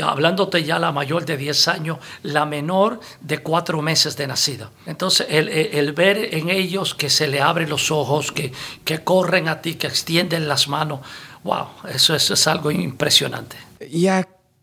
hablándote 0.00 0.62
ya 0.62 0.78
la 0.78 0.92
mayor 0.92 1.24
de 1.24 1.36
10 1.36 1.66
años, 1.66 1.98
la 2.22 2.46
menor 2.46 3.00
de 3.20 3.38
cuatro 3.38 3.82
meses 3.82 4.16
de 4.16 4.28
nacida. 4.28 4.70
Entonces, 4.86 5.26
el, 5.30 5.92
ver 5.94 6.32
en 6.32 6.48
ellos 6.48 6.94
que 6.94 7.10
se 7.10 7.26
le 7.26 7.40
abren 7.40 7.70
los 7.70 7.90
ojos, 7.90 8.30
que, 8.30 8.52
que 8.84 9.02
corren 9.02 9.48
a 9.48 9.60
ti, 9.60 9.74
que 9.74 9.88
extienden 9.88 10.46
las 10.46 10.68
manos, 10.68 11.00
wow, 11.42 11.66
eso, 11.92 12.14
eso 12.14 12.34
es 12.34 12.46
algo 12.46 12.70
impresionante. 12.70 13.56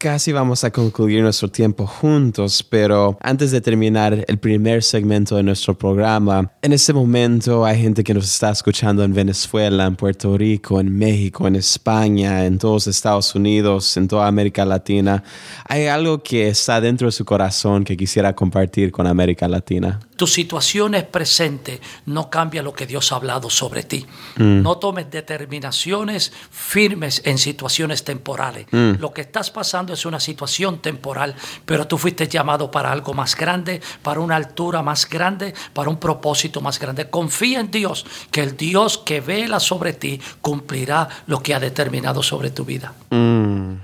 Casi 0.02 0.32
vamos 0.32 0.64
a 0.64 0.72
concluir 0.72 1.22
nuestro 1.22 1.48
tiempo 1.48 1.86
juntos, 1.86 2.64
pero 2.64 3.20
antes 3.22 3.52
de 3.52 3.62
terminar 3.62 4.26
el 4.28 4.40
primer 4.40 4.82
segmento 4.82 5.36
de 5.36 5.44
nuestro 5.44 5.78
programa, 5.78 6.52
en 6.64 6.74
este 6.74 6.92
momento 6.92 7.64
hay 7.64 7.80
gente 7.80 8.04
que 8.04 8.16
nos 8.16 8.26
está 8.26 8.50
escuchando 8.50 9.04
en 9.04 9.14
Venezuela, 9.14 9.86
en 9.86 9.96
Puerto 9.96 10.36
Rico, 10.36 10.80
en 10.80 10.98
México, 10.98 11.46
en 11.46 11.56
España, 11.56 12.48
en 12.48 12.58
todos 12.58 12.88
Estados 12.88 13.36
Unidos, 13.36 13.96
en 13.96 14.08
toda 14.08 14.26
América 14.26 14.66
Latina. 14.66 15.24
¿Hay 15.68 15.86
algo 15.86 16.24
que 16.24 16.48
está 16.48 16.82
dentro 16.82 17.08
de 17.08 17.12
su 17.12 17.24
corazón 17.24 17.84
que 17.84 17.96
quisiera 17.96 18.34
compartir 18.34 18.92
con 18.92 19.06
América 19.06 19.48
Latina? 19.48 20.00
Tu 20.16 20.26
situación 20.26 20.96
es 20.96 21.04
presente, 21.04 21.80
no 22.08 22.30
cambia 22.30 22.64
lo 22.64 22.74
que 22.74 22.88
Dios 22.88 23.12
ha 23.12 23.18
hablado 23.18 23.52
sobre 23.52 23.84
ti. 23.84 24.06
Mm. 24.38 24.64
No 24.64 24.78
tomes 24.78 25.12
determinaciones 25.12 26.32
firmes 26.50 27.22
en 27.26 27.38
situaciones 27.38 28.04
temporales. 28.04 28.66
Mm. 28.72 28.94
Lo 29.00 29.14
que 29.14 29.22
estás 29.22 29.52
pasando 29.52 29.91
es 29.94 30.06
una 30.06 30.20
situación 30.20 30.82
temporal, 30.82 31.36
pero 31.66 31.88
tú 31.88 31.98
fuiste 31.98 32.28
llamado 32.28 32.72
para 32.72 32.92
algo 32.92 33.14
más 33.14 33.36
grande, 33.36 33.82
para 34.02 34.20
una 34.20 34.36
altura 34.36 34.82
más 34.82 35.10
grande, 35.10 35.54
para 35.74 35.90
un 35.90 35.98
propósito 35.98 36.62
más 36.62 36.80
grande. 36.80 37.10
Confía 37.10 37.60
en 37.60 37.72
Dios, 37.72 38.06
que 38.32 38.42
el 38.42 38.58
Dios 38.58 38.98
que 38.98 39.22
vela 39.22 39.60
sobre 39.60 39.94
ti 39.94 40.20
cumplirá 40.42 41.08
lo 41.28 41.42
que 41.42 41.54
ha 41.54 41.60
determinado 41.60 42.24
sobre 42.24 42.52
tu 42.52 42.66
vida. 42.66 42.94
Mm, 43.10 43.76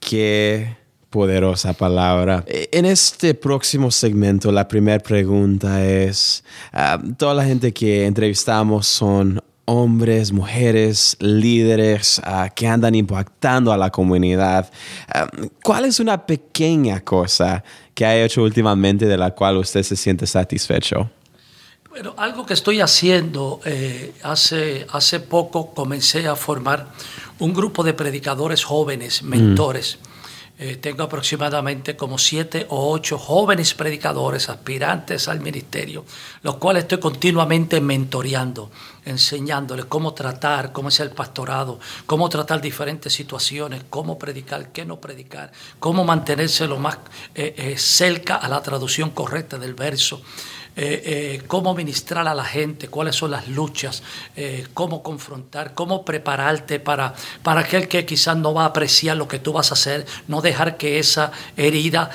qué 0.00 0.76
poderosa 1.10 1.74
palabra. 1.74 2.42
En 2.46 2.86
este 2.86 3.34
próximo 3.34 3.90
segmento, 3.90 4.50
la 4.50 4.66
primera 4.66 4.98
pregunta 4.98 5.84
es, 5.84 6.42
ah, 6.72 6.98
toda 7.18 7.34
la 7.34 7.44
gente 7.44 7.72
que 7.72 8.06
entrevistamos 8.06 8.86
son 8.86 9.40
hombres, 9.64 10.32
mujeres, 10.32 11.16
líderes 11.20 12.20
ah, 12.24 12.50
que 12.54 12.66
andan 12.66 12.94
impactando 12.94 13.72
a 13.72 13.76
la 13.76 13.90
comunidad. 13.90 14.70
Ah, 15.08 15.28
¿Cuál 15.62 15.84
es 15.84 16.00
una 16.00 16.26
pequeña 16.26 17.00
cosa 17.00 17.62
que 17.94 18.04
ha 18.04 18.16
hecho 18.16 18.42
últimamente 18.42 19.06
de 19.06 19.16
la 19.16 19.32
cual 19.32 19.58
usted 19.58 19.82
se 19.82 19.96
siente 19.96 20.26
satisfecho? 20.26 21.10
Bueno, 21.90 22.14
algo 22.16 22.46
que 22.46 22.54
estoy 22.54 22.80
haciendo, 22.80 23.60
eh, 23.66 24.14
hace, 24.22 24.86
hace 24.90 25.20
poco 25.20 25.74
comencé 25.74 26.26
a 26.26 26.36
formar 26.36 26.88
un 27.38 27.52
grupo 27.52 27.84
de 27.84 27.92
predicadores 27.92 28.64
jóvenes, 28.64 29.22
mentores. 29.22 29.98
Eh, 30.58 30.76
tengo 30.76 31.02
aproximadamente 31.02 31.96
como 31.96 32.18
siete 32.18 32.66
o 32.68 32.92
ocho 32.92 33.18
jóvenes 33.18 33.72
predicadores, 33.72 34.50
aspirantes 34.50 35.26
al 35.26 35.40
ministerio, 35.40 36.04
los 36.42 36.56
cuales 36.56 36.84
estoy 36.84 37.00
continuamente 37.00 37.80
mentoreando, 37.80 38.70
enseñándoles 39.04 39.86
cómo 39.86 40.12
tratar, 40.12 40.70
cómo 40.70 40.90
es 40.90 41.00
el 41.00 41.10
pastorado, 41.10 41.80
cómo 42.04 42.28
tratar 42.28 42.60
diferentes 42.60 43.14
situaciones, 43.14 43.84
cómo 43.88 44.18
predicar, 44.18 44.70
qué 44.72 44.84
no 44.84 45.00
predicar, 45.00 45.50
cómo 45.78 46.04
mantenerse 46.04 46.68
lo 46.68 46.78
más 46.78 46.98
eh, 47.34 47.54
eh, 47.56 47.78
cerca 47.78 48.36
a 48.36 48.48
la 48.48 48.62
traducción 48.62 49.10
correcta 49.10 49.58
del 49.58 49.74
verso. 49.74 50.22
Eh, 50.74 51.02
eh, 51.04 51.42
cómo 51.46 51.74
ministrar 51.74 52.26
a 52.26 52.34
la 52.34 52.44
gente, 52.44 52.88
cuáles 52.88 53.14
son 53.14 53.30
las 53.30 53.46
luchas, 53.46 54.02
eh, 54.36 54.66
cómo 54.72 55.02
confrontar, 55.02 55.74
cómo 55.74 56.02
prepararte 56.02 56.80
para, 56.80 57.12
para 57.42 57.60
aquel 57.60 57.88
que 57.88 58.06
quizás 58.06 58.38
no 58.38 58.54
va 58.54 58.62
a 58.62 58.66
apreciar 58.66 59.18
lo 59.18 59.28
que 59.28 59.38
tú 59.38 59.52
vas 59.52 59.70
a 59.70 59.74
hacer, 59.74 60.06
no 60.28 60.40
dejar 60.40 60.78
que 60.78 60.98
esa 60.98 61.30
herida 61.58 62.10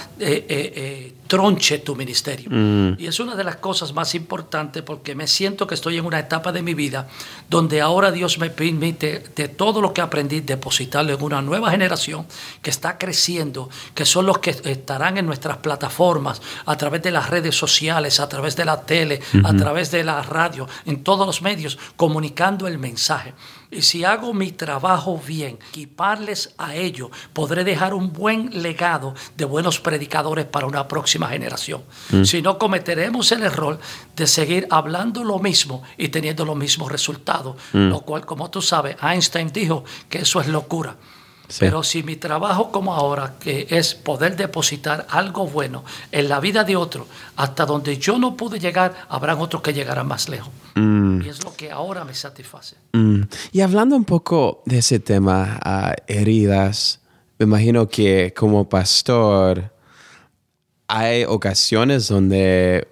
tronche 1.27 1.79
tu 1.79 1.95
ministerio. 1.95 2.49
Mm. 2.49 2.99
Y 2.99 3.07
es 3.07 3.19
una 3.19 3.35
de 3.35 3.43
las 3.43 3.57
cosas 3.57 3.93
más 3.93 4.15
importantes 4.15 4.83
porque 4.83 5.15
me 5.15 5.27
siento 5.27 5.67
que 5.67 5.75
estoy 5.75 5.97
en 5.97 6.05
una 6.05 6.19
etapa 6.19 6.51
de 6.51 6.61
mi 6.61 6.73
vida 6.73 7.07
donde 7.49 7.81
ahora 7.81 8.11
Dios 8.11 8.37
me 8.39 8.49
permite 8.49 9.23
de 9.35 9.47
todo 9.49 9.81
lo 9.81 9.93
que 9.93 10.01
aprendí 10.01 10.41
depositarlo 10.41 11.13
en 11.13 11.21
una 11.21 11.41
nueva 11.41 11.71
generación 11.71 12.25
que 12.61 12.69
está 12.69 12.97
creciendo, 12.97 13.69
que 13.93 14.05
son 14.05 14.25
los 14.25 14.39
que 14.39 14.51
estarán 14.51 15.17
en 15.17 15.25
nuestras 15.25 15.57
plataformas, 15.57 16.41
a 16.65 16.75
través 16.77 17.01
de 17.01 17.11
las 17.11 17.29
redes 17.29 17.55
sociales, 17.55 18.19
a 18.19 18.29
través 18.29 18.55
de 18.55 18.65
la 18.65 18.81
tele, 18.81 19.21
a 19.43 19.53
través 19.53 19.91
de 19.91 20.03
la 20.03 20.21
radio, 20.21 20.67
en 20.85 21.03
todos 21.03 21.25
los 21.25 21.41
medios, 21.41 21.77
comunicando 21.95 22.67
el 22.67 22.77
mensaje. 22.77 23.33
Y 23.69 23.81
si 23.81 24.05
hago 24.05 24.33
mi 24.33 24.51
trabajo 24.51 25.21
bien, 25.25 25.59
equiparles 25.69 26.53
a 26.57 26.75
ello, 26.75 27.11
podré 27.33 27.63
dejar 27.63 27.93
un 27.93 28.13
buen 28.13 28.61
legado 28.61 29.13
de 29.35 29.45
buenos 29.45 29.79
predicadores 29.79 30.45
para 30.45 30.67
una 30.67 30.87
próxima 30.87 31.27
generación. 31.27 31.83
Mm. 32.09 32.23
Si 32.23 32.41
no, 32.41 32.57
cometeremos 32.57 33.31
el 33.31 33.43
error 33.43 33.79
de 34.15 34.27
seguir 34.27 34.67
hablando 34.69 35.23
lo 35.23 35.39
mismo 35.39 35.83
y 35.97 36.07
teniendo 36.09 36.45
los 36.45 36.55
mismos 36.55 36.91
resultados, 36.91 37.57
mm. 37.73 37.89
lo 37.89 38.01
cual, 38.01 38.25
como 38.25 38.49
tú 38.49 38.61
sabes, 38.61 38.95
Einstein 39.01 39.51
dijo 39.51 39.83
que 40.09 40.19
eso 40.19 40.39
es 40.39 40.47
locura. 40.47 40.95
Pero 41.59 41.81
si 41.83 42.03
mi 42.03 42.17
trabajo 42.17 42.71
como 42.71 42.93
ahora, 42.93 43.35
que 43.39 43.67
es 43.69 43.95
poder 43.95 44.35
depositar 44.35 45.07
algo 45.09 45.47
bueno 45.47 45.83
en 46.11 46.27
la 46.27 46.39
vida 46.39 46.63
de 46.63 46.75
otro, 46.75 47.07
hasta 47.37 47.65
donde 47.65 47.97
yo 47.97 48.19
no 48.19 48.35
pude 48.35 48.59
llegar, 48.59 48.93
habrán 49.09 49.39
otros 49.39 49.61
que 49.61 49.73
llegarán 49.73 50.07
más 50.07 50.27
lejos. 50.27 50.51
Mm. 50.75 51.21
Y 51.21 51.29
es 51.29 51.43
lo 51.43 51.55
que 51.55 51.71
ahora 51.71 52.03
me 52.03 52.13
satisface. 52.13 52.75
Mm. 52.93 53.21
Y 53.53 53.61
hablando 53.61 53.95
un 53.95 54.05
poco 54.05 54.61
de 54.65 54.79
ese 54.79 54.99
tema, 54.99 55.59
heridas, 56.07 56.99
me 57.39 57.45
imagino 57.45 57.87
que 57.87 58.33
como 58.35 58.67
pastor 58.67 59.71
hay 60.87 61.23
ocasiones 61.23 62.07
donde 62.07 62.87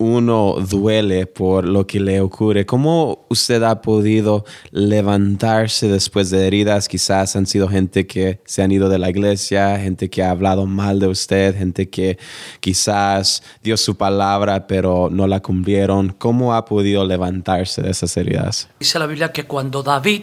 uno 0.00 0.56
duele 0.66 1.26
por 1.26 1.68
lo 1.68 1.86
que 1.86 2.00
le 2.00 2.22
ocurre, 2.22 2.64
¿cómo 2.64 3.26
usted 3.28 3.62
ha 3.62 3.82
podido 3.82 4.46
levantarse 4.70 5.88
después 5.88 6.30
de 6.30 6.46
heridas? 6.46 6.88
Quizás 6.88 7.36
han 7.36 7.46
sido 7.46 7.68
gente 7.68 8.06
que 8.06 8.40
se 8.46 8.62
han 8.62 8.72
ido 8.72 8.88
de 8.88 8.98
la 8.98 9.10
iglesia, 9.10 9.78
gente 9.78 10.08
que 10.08 10.22
ha 10.22 10.30
hablado 10.30 10.64
mal 10.64 11.00
de 11.00 11.06
usted, 11.06 11.54
gente 11.54 11.90
que 11.90 12.18
quizás 12.60 13.42
dio 13.62 13.76
su 13.76 13.94
palabra 13.98 14.66
pero 14.66 15.10
no 15.12 15.26
la 15.26 15.40
cumplieron. 15.40 16.14
¿Cómo 16.16 16.54
ha 16.54 16.64
podido 16.64 17.04
levantarse 17.04 17.82
de 17.82 17.90
esas 17.90 18.16
heridas? 18.16 18.70
Dice 18.80 18.98
la 18.98 19.06
Biblia 19.06 19.30
que 19.32 19.44
cuando 19.44 19.82
David 19.82 20.22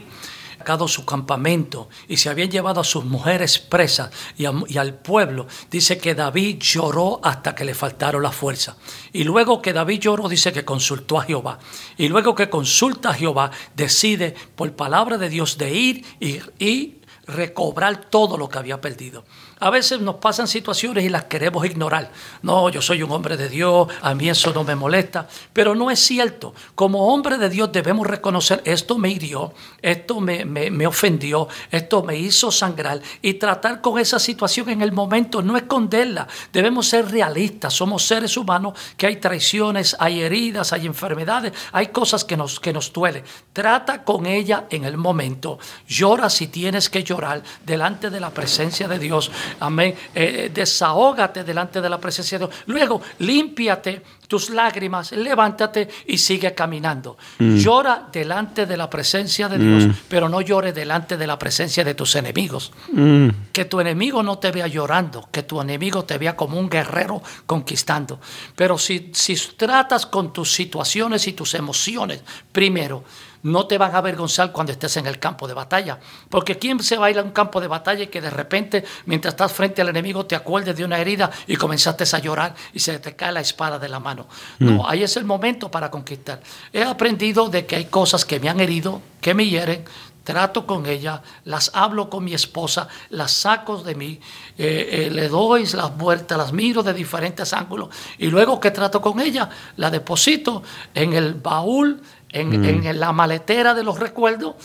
su 0.88 1.06
campamento 1.06 1.88
y 2.10 2.18
se 2.18 2.30
habían 2.30 2.52
llevado 2.52 2.82
a 2.82 2.84
sus 2.84 3.06
mujeres 3.06 3.60
presas 3.60 4.12
y, 4.38 4.46
al 4.46 4.94
pueblo, 4.96 5.48
dice 5.72 5.98
que 5.98 6.14
David 6.14 6.58
lloró 6.60 7.22
hasta 7.24 7.56
que 7.56 7.64
le 7.64 7.74
faltaron 7.74 8.22
la 8.22 8.32
fuerza. 8.32 8.76
Y 9.14 9.24
luego 9.24 9.62
que 9.62 9.72
David 9.72 10.00
lloró, 10.00 10.28
dice 10.28 10.52
que 10.52 10.66
consultó 10.66 11.20
a 11.20 11.24
Jehová. 11.24 11.60
Y 11.98 12.10
luego 12.10 12.36
que 12.36 12.50
consulta 12.50 13.12
a 13.12 13.14
Jehová, 13.14 13.52
decide 13.76 14.36
por 14.56 14.74
palabra 14.74 15.18
de 15.18 15.30
Dios 15.30 15.58
de 15.58 15.74
ir 15.74 16.06
y, 16.20 16.40
y 16.60 16.97
recobrar 17.28 18.06
todo 18.06 18.38
lo 18.38 18.48
que 18.48 18.58
había 18.58 18.80
perdido. 18.80 19.24
A 19.60 19.70
veces 19.70 20.00
nos 20.00 20.16
pasan 20.16 20.48
situaciones 20.48 21.04
y 21.04 21.10
las 21.10 21.26
queremos 21.26 21.66
ignorar. 21.66 22.12
No, 22.44 22.70
yo 22.70 22.82
soy 22.82 23.04
un 23.04 23.12
hombre 23.12 23.38
de 23.38 23.50
Dios, 23.50 23.88
a 24.02 24.14
mí 24.14 24.30
eso 24.30 24.54
no 24.54 24.64
me 24.64 24.76
molesta. 24.76 25.28
Pero 25.52 25.76
no 25.76 25.92
es 25.92 26.00
cierto. 26.00 26.54
Como 26.76 27.12
hombre 27.14 27.38
de 27.38 27.50
Dios 27.50 27.72
debemos 27.72 28.06
reconocer, 28.08 28.62
esto 28.66 28.98
me 28.98 29.10
hirió, 29.10 29.54
esto 29.82 30.22
me, 30.22 30.46
me, 30.46 30.88
ofendió, 30.88 31.48
esto 31.72 32.04
me 32.04 32.18
hizo 32.18 32.52
sangrar 32.52 33.02
y 33.22 33.34
tratar 33.34 33.82
con 33.82 34.00
esa 34.00 34.20
situación 34.20 34.70
en 34.70 34.82
el 34.82 34.92
momento, 34.92 35.42
no 35.42 35.58
esconderla. 35.58 36.28
Debemos 36.54 36.88
ser 36.88 37.10
realistas, 37.10 37.74
somos 37.74 38.06
seres 38.06 38.38
humanos 38.38 38.74
que 38.96 39.08
hay 39.08 39.18
traiciones, 39.18 39.96
hay 40.00 40.22
heridas, 40.22 40.72
hay 40.72 40.86
enfermedades, 40.86 41.54
hay 41.72 41.88
cosas 41.88 42.24
que 42.24 42.38
nos, 42.38 42.60
que 42.60 42.74
nos 42.74 42.94
duelen. 42.94 43.24
Trata 43.54 44.04
con 44.04 44.28
ella 44.28 44.66
en 44.70 44.86
el 44.86 44.98
momento. 44.98 45.58
Llora 45.88 46.30
si 46.30 46.48
tienes 46.48 46.90
que 46.90 47.04
llorar 47.04 47.17
delante 47.66 48.10
de 48.10 48.20
la 48.20 48.30
presencia 48.30 48.88
de 48.88 49.00
Dios 49.00 49.32
Amén. 49.60 49.96
Eh, 50.14 50.46
eh, 50.46 50.52
desahógate 50.54 51.44
delante 51.44 51.82
de 51.82 51.90
la 51.90 52.00
presencia 52.00 52.38
de 52.38 52.46
Dios. 52.46 52.64
Luego, 52.68 53.02
límpiate 53.20 54.02
tus 54.28 54.50
lágrimas, 54.50 55.14
levántate 55.14 55.88
y 56.06 56.18
sigue 56.18 56.54
caminando. 56.54 57.18
Mm. 57.40 57.56
Llora 57.58 58.08
delante 58.12 58.66
de 58.66 58.76
la 58.76 58.90
presencia 58.90 59.48
de 59.48 59.58
Dios, 59.58 59.88
mm. 59.88 59.92
pero 60.10 60.28
no 60.28 60.42
llore 60.42 60.74
delante 60.74 61.16
de 61.16 61.26
la 61.26 61.40
presencia 61.40 61.84
de 61.84 61.94
tus 61.94 62.16
enemigos. 62.16 62.74
Mm. 62.92 63.30
Que 63.54 63.66
tu 63.66 63.80
enemigo 63.80 64.22
no 64.22 64.38
te 64.38 64.52
vea 64.52 64.68
llorando, 64.68 65.30
que 65.32 65.44
tu 65.44 65.62
enemigo 65.62 66.04
te 66.04 66.18
vea 66.18 66.36
como 66.36 66.60
un 66.60 66.70
guerrero 66.70 67.22
conquistando. 67.46 68.20
Pero 68.56 68.78
si, 68.78 69.12
si 69.14 69.36
tratas 69.56 70.06
con 70.06 70.34
tus 70.34 70.52
situaciones 70.52 71.26
y 71.28 71.34
tus 71.34 71.54
emociones, 71.54 72.22
primero, 72.52 73.06
no 73.44 73.68
te 73.68 73.78
van 73.78 73.94
a 73.94 74.00
avergonzar 74.00 74.52
cuando 74.52 74.72
estés 74.72 74.98
en 74.98 75.08
el 75.08 75.20
campo 75.20 75.48
de 75.48 75.54
batalla. 75.54 76.00
Porque 76.30 76.58
¿quién 76.58 76.82
se 76.82 76.98
va 76.98 77.08
a 77.08 77.12
ir 77.12 77.20
a 77.20 77.24
un 77.24 77.32
campo 77.32 77.62
de 77.62 77.68
batalla 77.68 78.04
y 78.04 78.08
que 78.08 78.22
de 78.22 78.30
repente, 78.30 78.84
mientras 79.06 79.34
estás 79.34 79.52
frente 79.52 79.82
al 79.82 79.90
enemigo, 79.90 80.26
te 80.26 80.36
acuerdes 80.36 80.76
de 80.76 80.86
una 80.86 81.00
herida 81.00 81.32
y 81.48 81.56
comenzaste 81.56 82.04
a 82.12 82.20
llorar 82.20 82.56
y 82.74 82.80
se 82.80 83.00
te 83.00 83.16
cae 83.16 83.32
la 83.32 83.42
espada 83.42 83.80
de 83.80 83.90
la 83.90 84.00
mano? 84.00 84.28
No, 84.60 84.84
mm. 84.84 84.86
ahí 84.86 85.04
es 85.04 85.18
el 85.18 85.26
momento 85.26 85.70
para 85.70 85.90
conquistar. 85.92 86.42
He 86.72 86.84
aprendido 86.84 87.50
de 87.50 87.66
que 87.66 87.76
hay 87.76 87.86
cosas 87.86 88.26
que 88.26 88.40
me 88.40 88.50
han 88.50 88.60
herido, 88.60 89.02
que 89.22 89.34
me 89.34 89.46
hieren, 89.46 89.86
trato 90.28 90.66
con 90.66 90.86
ella, 90.88 91.22
las 91.46 91.72
hablo 91.74 92.10
con 92.10 92.26
mi 92.26 92.34
esposa, 92.34 92.90
las 93.12 93.32
saco 93.32 93.82
de 93.82 93.96
mí, 93.96 94.20
eh, 94.58 95.06
eh, 95.08 95.10
le 95.10 95.30
doy 95.30 95.66
las 95.68 95.98
vueltas, 95.98 96.38
las 96.38 96.52
miro 96.52 96.84
de 96.84 96.94
diferentes 96.94 97.54
ángulos 97.54 97.96
y 98.18 98.28
luego 98.28 98.60
que 98.60 98.72
trato 98.72 99.00
con 99.00 99.22
ella, 99.22 99.50
la 99.78 99.90
deposito 99.90 100.64
en 100.94 101.14
el 101.14 101.36
baúl 101.36 102.02
Mm. 102.34 102.66
en, 102.66 103.00
la 103.00 103.12
maletera 103.12 103.74
de 103.74 103.84
los 103.84 104.00
recuerdos, 104.00 104.56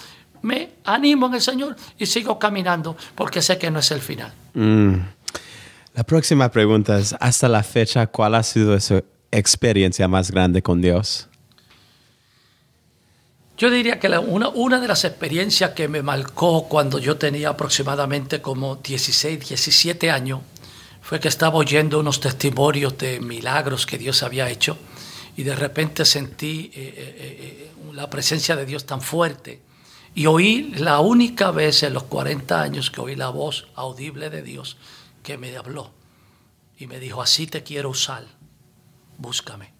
me 0.42 0.70
animo 0.84 1.26
en 1.26 1.34
el 1.34 1.40
Señor 1.40 1.76
y 1.98 2.06
sigo 2.06 2.38
caminando 2.38 2.96
porque 3.14 3.40
sé 3.40 3.58
que 3.58 3.70
no 3.70 3.78
es 3.78 3.90
el 3.90 4.00
final. 4.00 4.32
Mm. 4.54 4.94
La 5.94 6.04
próxima 6.04 6.50
pregunta 6.50 6.98
es, 6.98 7.14
hasta 7.20 7.48
la 7.48 7.62
fecha, 7.62 8.06
¿cuál 8.06 8.34
ha 8.34 8.42
sido 8.42 8.78
su 8.80 9.04
experiencia 9.30 10.08
más 10.08 10.30
grande 10.30 10.62
con 10.62 10.80
Dios? 10.80 11.28
Yo 13.58 13.70
diría 13.70 14.00
que 14.00 14.08
una, 14.08 14.48
una, 14.48 14.80
de 14.80 14.88
las 14.88 15.04
experiencias 15.04 15.70
que 15.70 15.86
me 15.86 16.02
marcó 16.02 16.66
cuando 16.68 16.98
yo 16.98 17.16
tenía 17.16 17.50
aproximadamente 17.50 18.40
como 18.40 18.76
16, 18.76 19.38
17 19.38 20.10
años 20.10 20.40
fue 21.02 21.20
que 21.20 21.28
estaba 21.28 21.56
oyendo 21.56 22.00
unos 22.00 22.20
testimonios 22.20 22.96
de 22.96 23.20
milagros 23.20 23.86
que 23.86 23.98
Dios 23.98 24.22
había 24.22 24.48
hecho 24.48 24.78
y 25.36 25.42
de 25.42 25.54
repente 25.54 26.04
sentí 26.04 26.70
eh, 26.74 26.94
eh, 26.96 27.16
eh, 27.16 27.72
la 27.94 28.08
presencia 28.10 28.56
de 28.56 28.66
Dios 28.66 28.84
tan 28.84 29.00
fuerte. 29.00 29.62
Y 30.14 30.26
oí 30.26 30.74
la 30.76 31.00
única 31.00 31.50
vez 31.50 31.82
en 31.82 31.94
los 31.94 32.04
40 32.04 32.60
años 32.60 32.90
que 32.90 33.00
oí 33.00 33.16
la 33.16 33.30
voz 33.30 33.68
audible 33.74 34.28
de 34.28 34.42
Dios 34.42 34.76
que 35.22 35.38
me 35.38 35.56
habló 35.56 35.90
y 36.78 36.86
me 36.86 36.98
dijo, 36.98 37.22
así 37.22 37.46
te 37.46 37.62
quiero 37.62 37.90
usar, 37.90 38.26
búscame. 39.16 39.72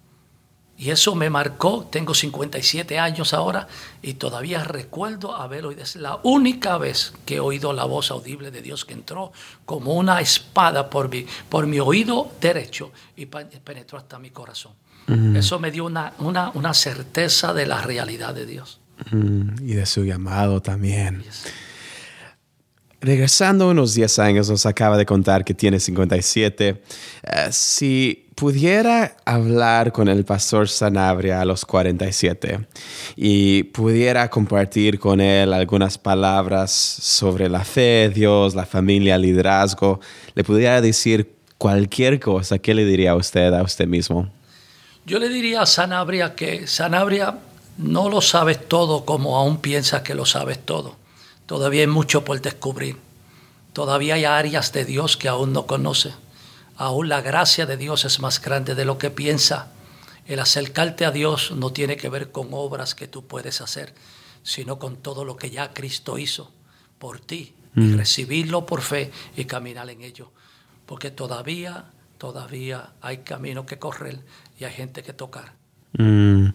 Y 0.78 0.90
eso 0.90 1.14
me 1.14 1.28
marcó, 1.28 1.86
tengo 1.90 2.14
57 2.14 2.98
años 2.98 3.34
ahora 3.34 3.68
y 4.00 4.14
todavía 4.14 4.64
recuerdo 4.64 5.36
haber 5.36 5.66
oído. 5.66 5.82
Es 5.82 5.96
la 5.96 6.18
única 6.22 6.78
vez 6.78 7.12
que 7.26 7.36
he 7.36 7.40
oído 7.40 7.72
la 7.72 7.84
voz 7.84 8.10
audible 8.10 8.50
de 8.50 8.62
Dios 8.62 8.84
que 8.84 8.94
entró 8.94 9.32
como 9.66 9.94
una 9.94 10.20
espada 10.20 10.88
por 10.88 11.10
mi, 11.10 11.26
por 11.48 11.66
mi 11.66 11.78
oído 11.78 12.32
derecho 12.40 12.90
y 13.16 13.26
penetró 13.26 13.98
hasta 13.98 14.18
mi 14.18 14.30
corazón. 14.30 14.72
Eso 15.06 15.58
me 15.58 15.70
dio 15.70 15.84
una, 15.84 16.12
una, 16.18 16.74
certeza 16.74 17.52
de 17.52 17.66
la 17.66 17.82
realidad 17.82 18.34
de 18.34 18.46
Dios. 18.46 18.80
Y 19.10 19.74
de 19.74 19.84
su 19.84 20.04
llamado 20.04 20.62
también. 20.62 21.24
Regresando 23.00 23.68
unos 23.68 23.94
10 23.94 24.20
años, 24.20 24.48
nos 24.48 24.64
acaba 24.64 24.96
de 24.96 25.04
contar 25.04 25.44
que 25.44 25.54
tiene 25.54 25.80
57. 25.80 26.68
Eh, 26.68 27.48
si 27.50 28.28
pudiera 28.36 29.16
hablar 29.24 29.90
con 29.90 30.06
el 30.06 30.24
pastor 30.24 30.68
Sanabria 30.68 31.40
a 31.40 31.44
los 31.44 31.64
47 31.64 32.60
y 33.16 33.64
pudiera 33.64 34.30
compartir 34.30 35.00
con 35.00 35.20
él 35.20 35.52
algunas 35.52 35.98
palabras 35.98 36.70
sobre 36.70 37.48
la 37.48 37.64
fe, 37.64 38.08
Dios, 38.14 38.54
la 38.54 38.66
familia, 38.66 39.18
liderazgo, 39.18 39.98
le 40.36 40.44
pudiera 40.44 40.80
decir 40.80 41.34
cualquier 41.58 42.20
cosa, 42.20 42.60
¿qué 42.60 42.72
le 42.72 42.84
diría 42.84 43.12
a 43.12 43.16
usted, 43.16 43.52
a 43.52 43.64
usted 43.64 43.88
mismo? 43.88 44.30
Yo 45.04 45.18
le 45.18 45.28
diría 45.28 45.62
a 45.62 45.66
Sanabria 45.66 46.34
que 46.34 46.66
Sanabria 46.66 47.38
no 47.76 48.08
lo 48.08 48.20
sabes 48.20 48.68
todo 48.68 49.04
como 49.04 49.36
aún 49.36 49.58
piensas 49.58 50.02
que 50.02 50.14
lo 50.14 50.26
sabes 50.26 50.64
todo. 50.64 50.96
Todavía 51.46 51.80
hay 51.82 51.86
mucho 51.88 52.24
por 52.24 52.40
descubrir. 52.40 52.98
Todavía 53.72 54.14
hay 54.14 54.24
áreas 54.24 54.72
de 54.72 54.84
Dios 54.84 55.16
que 55.16 55.28
aún 55.28 55.52
no 55.52 55.66
conoce. 55.66 56.12
Aún 56.76 57.08
la 57.08 57.20
gracia 57.20 57.66
de 57.66 57.76
Dios 57.76 58.04
es 58.04 58.20
más 58.20 58.40
grande 58.40 58.74
de 58.74 58.84
lo 58.84 58.98
que 58.98 59.10
piensa. 59.10 59.72
El 60.26 60.38
acercarte 60.38 61.04
a 61.04 61.10
Dios 61.10 61.50
no 61.52 61.72
tiene 61.72 61.96
que 61.96 62.08
ver 62.08 62.30
con 62.30 62.48
obras 62.52 62.94
que 62.94 63.08
tú 63.08 63.26
puedes 63.26 63.60
hacer, 63.60 63.94
sino 64.42 64.78
con 64.78 64.96
todo 64.96 65.24
lo 65.24 65.36
que 65.36 65.50
ya 65.50 65.72
Cristo 65.72 66.18
hizo 66.18 66.50
por 66.98 67.18
ti 67.18 67.54
y 67.74 67.80
mm. 67.80 67.96
recibirlo 67.96 68.66
por 68.66 68.82
fe 68.82 69.10
y 69.36 69.46
caminar 69.46 69.90
en 69.90 70.02
ello. 70.02 70.30
Porque 70.86 71.10
todavía, 71.10 71.86
todavía 72.18 72.92
hay 73.00 73.18
camino 73.18 73.66
que 73.66 73.78
correr 73.78 74.20
y 74.68 74.72
gente 74.72 75.02
que 75.02 75.12
tocar. 75.12 75.52
Mm. 75.98 76.48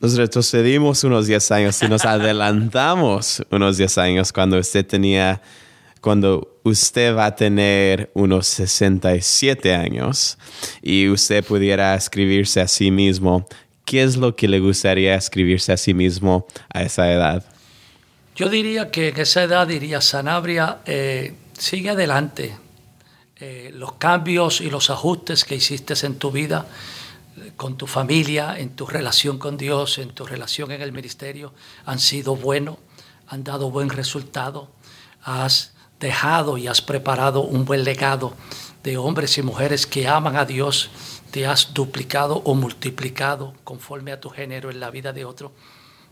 Nos 0.00 0.16
retrocedimos 0.16 1.04
unos 1.04 1.26
10 1.26 1.50
años 1.50 1.82
y 1.82 1.88
nos 1.88 2.04
adelantamos 2.06 3.42
unos 3.50 3.76
10 3.76 3.98
años 3.98 4.32
cuando 4.32 4.58
usted 4.58 4.86
tenía, 4.86 5.42
cuando 6.00 6.58
usted 6.62 7.14
va 7.14 7.26
a 7.26 7.36
tener 7.36 8.10
unos 8.14 8.46
67 8.46 9.74
años 9.74 10.38
y 10.82 11.08
usted 11.08 11.44
pudiera 11.44 11.94
escribirse 11.94 12.60
a 12.60 12.68
sí 12.68 12.90
mismo, 12.90 13.46
¿qué 13.84 14.02
es 14.02 14.16
lo 14.16 14.34
que 14.34 14.48
le 14.48 14.60
gustaría 14.60 15.14
escribirse 15.14 15.72
a 15.72 15.76
sí 15.76 15.92
mismo 15.92 16.46
a 16.72 16.82
esa 16.82 17.12
edad? 17.12 17.44
Yo 18.34 18.48
diría 18.48 18.90
que 18.90 19.08
en 19.08 19.20
esa 19.20 19.42
edad 19.42 19.66
diría 19.66 20.00
Sanabria, 20.00 20.78
eh, 20.86 21.34
sigue 21.58 21.90
adelante, 21.90 22.56
eh, 23.40 23.70
los 23.74 23.94
cambios 23.94 24.60
y 24.60 24.70
los 24.70 24.90
ajustes 24.90 25.44
que 25.44 25.54
hiciste 25.54 25.94
en 26.06 26.16
tu 26.16 26.30
vida, 26.30 26.66
con 27.56 27.76
tu 27.76 27.86
familia, 27.86 28.58
en 28.58 28.76
tu 28.76 28.86
relación 28.86 29.38
con 29.38 29.56
Dios, 29.56 29.98
en 29.98 30.10
tu 30.10 30.26
relación 30.26 30.72
en 30.72 30.82
el 30.82 30.92
ministerio, 30.92 31.54
han 31.86 31.98
sido 31.98 32.36
buenos, 32.36 32.76
han 33.28 33.44
dado 33.44 33.70
buen 33.70 33.88
resultado. 33.88 34.68
Has 35.22 35.72
dejado 36.00 36.56
y 36.56 36.66
has 36.66 36.80
preparado 36.80 37.42
un 37.42 37.64
buen 37.64 37.84
legado 37.84 38.34
de 38.82 38.96
hombres 38.96 39.36
y 39.38 39.42
mujeres 39.42 39.86
que 39.86 40.08
aman 40.08 40.36
a 40.36 40.46
Dios, 40.46 40.90
te 41.30 41.46
has 41.46 41.74
duplicado 41.74 42.42
o 42.44 42.54
multiplicado 42.54 43.54
conforme 43.62 44.10
a 44.10 44.20
tu 44.20 44.30
género 44.30 44.70
en 44.70 44.80
la 44.80 44.90
vida 44.90 45.12
de 45.12 45.24
otro. 45.24 45.52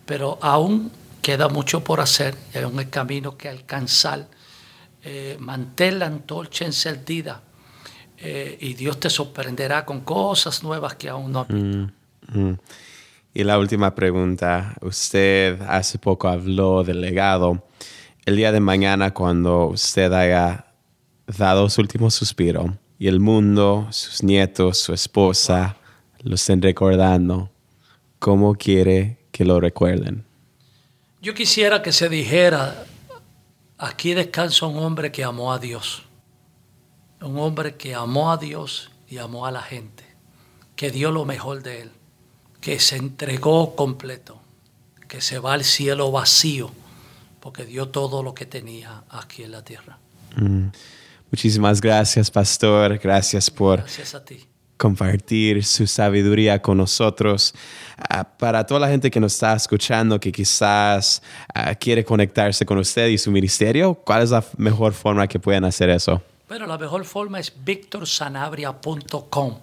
Pero 0.04 0.38
aún 0.42 0.92
queda 1.22 1.48
mucho 1.48 1.82
por 1.82 2.00
hacer, 2.00 2.36
hay 2.54 2.64
un 2.64 2.82
camino 2.84 3.36
que 3.36 3.48
alcanzar 3.48 4.26
eh, 5.02 5.37
mantén 5.38 5.98
la 5.98 6.06
antorcha 6.06 6.64
encendida 6.64 7.42
eh, 8.18 8.56
y 8.61 8.74
Dios 8.74 8.98
te 8.98 9.11
sorprenderá 9.11 9.84
con 9.84 10.00
cosas 10.00 10.62
nuevas 10.62 10.94
que 10.96 11.08
aún 11.08 11.32
no 11.32 11.40
has 11.40 11.48
visto. 11.48 11.88
Mm, 12.32 12.50
mm. 12.50 12.58
Y 13.34 13.44
la 13.44 13.58
última 13.58 13.94
pregunta, 13.94 14.74
usted 14.80 15.61
hace 15.62 15.98
poco 15.98 16.28
habló 16.28 16.82
del 16.82 17.00
legado. 17.00 17.64
El 18.24 18.37
día 18.37 18.50
de 18.50 18.61
mañana, 18.61 19.14
cuando 19.14 19.66
usted 19.66 20.12
haya 20.12 20.66
dado 21.26 21.70
su 21.70 21.80
último 21.80 22.11
suspiro 22.11 22.76
y 22.98 23.06
el 23.06 23.20
mundo, 23.20 23.87
sus 23.90 24.22
nietos, 24.24 24.78
su 24.78 24.92
esposa, 24.92 25.76
lo 26.22 26.34
estén 26.34 26.61
recordando, 26.61 27.50
¿cómo 28.18 28.54
quiere 28.56 29.18
que 29.30 29.44
lo 29.44 29.61
recuerden? 29.61 30.24
Yo 31.22 31.34
quisiera 31.34 31.82
que 31.82 31.92
se 31.92 32.08
dijera, 32.08 32.87
aquí 33.78 34.14
descansa 34.14 34.66
un 34.66 34.78
hombre 34.78 35.10
que 35.10 35.24
amó 35.24 35.52
a 35.52 35.58
Dios, 35.58 36.02
un 37.20 37.38
hombre 37.38 37.76
que 37.76 37.94
amó 37.94 38.30
a 38.30 38.36
Dios 38.36 38.90
y 39.08 39.18
amó 39.18 39.46
a 39.46 39.50
la 39.50 39.62
gente, 39.62 40.04
que 40.76 40.90
dio 40.90 41.10
lo 41.10 41.24
mejor 41.24 41.62
de 41.62 41.82
él, 41.82 41.92
que 42.60 42.78
se 42.80 42.96
entregó 42.96 43.74
completo, 43.74 44.40
que 45.08 45.20
se 45.20 45.38
va 45.38 45.54
al 45.54 45.64
cielo 45.64 46.10
vacío, 46.10 46.70
porque 47.40 47.64
dio 47.64 47.88
todo 47.88 48.22
lo 48.22 48.34
que 48.34 48.46
tenía 48.46 49.04
aquí 49.08 49.44
en 49.44 49.52
la 49.52 49.64
tierra. 49.64 49.98
Mm. 50.36 50.68
Muchísimas 51.30 51.80
gracias, 51.80 52.30
pastor. 52.30 52.98
Gracias 52.98 53.50
por 53.50 53.84
compartir 54.78 55.62
su 55.64 55.86
sabiduría 55.86 56.62
con 56.62 56.78
nosotros. 56.78 57.52
Ah, 57.98 58.24
para 58.24 58.64
toda 58.64 58.80
la 58.80 58.88
gente 58.88 59.10
que 59.10 59.20
nos 59.20 59.34
está 59.34 59.54
escuchando, 59.54 60.18
que 60.18 60.32
quizás 60.32 61.22
ah, 61.54 61.74
quiere 61.74 62.02
conectarse 62.04 62.64
con 62.64 62.78
usted 62.78 63.08
y 63.08 63.18
su 63.18 63.30
ministerio, 63.30 63.94
¿cuál 63.94 64.22
es 64.22 64.30
la 64.30 64.42
mejor 64.56 64.94
forma 64.94 65.26
que 65.26 65.38
pueden 65.38 65.64
hacer 65.64 65.90
eso? 65.90 66.22
Bueno, 66.48 66.66
la 66.66 66.78
mejor 66.78 67.04
forma 67.04 67.38
es 67.40 67.52
victorsanabria.com. 67.62 69.58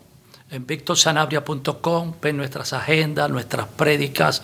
En 0.51 0.67
victorsanabria.com 0.67 2.13
ven 2.21 2.37
nuestras 2.37 2.71
agendas, 2.73 3.31
nuestras 3.31 3.67
prédicas, 3.67 4.43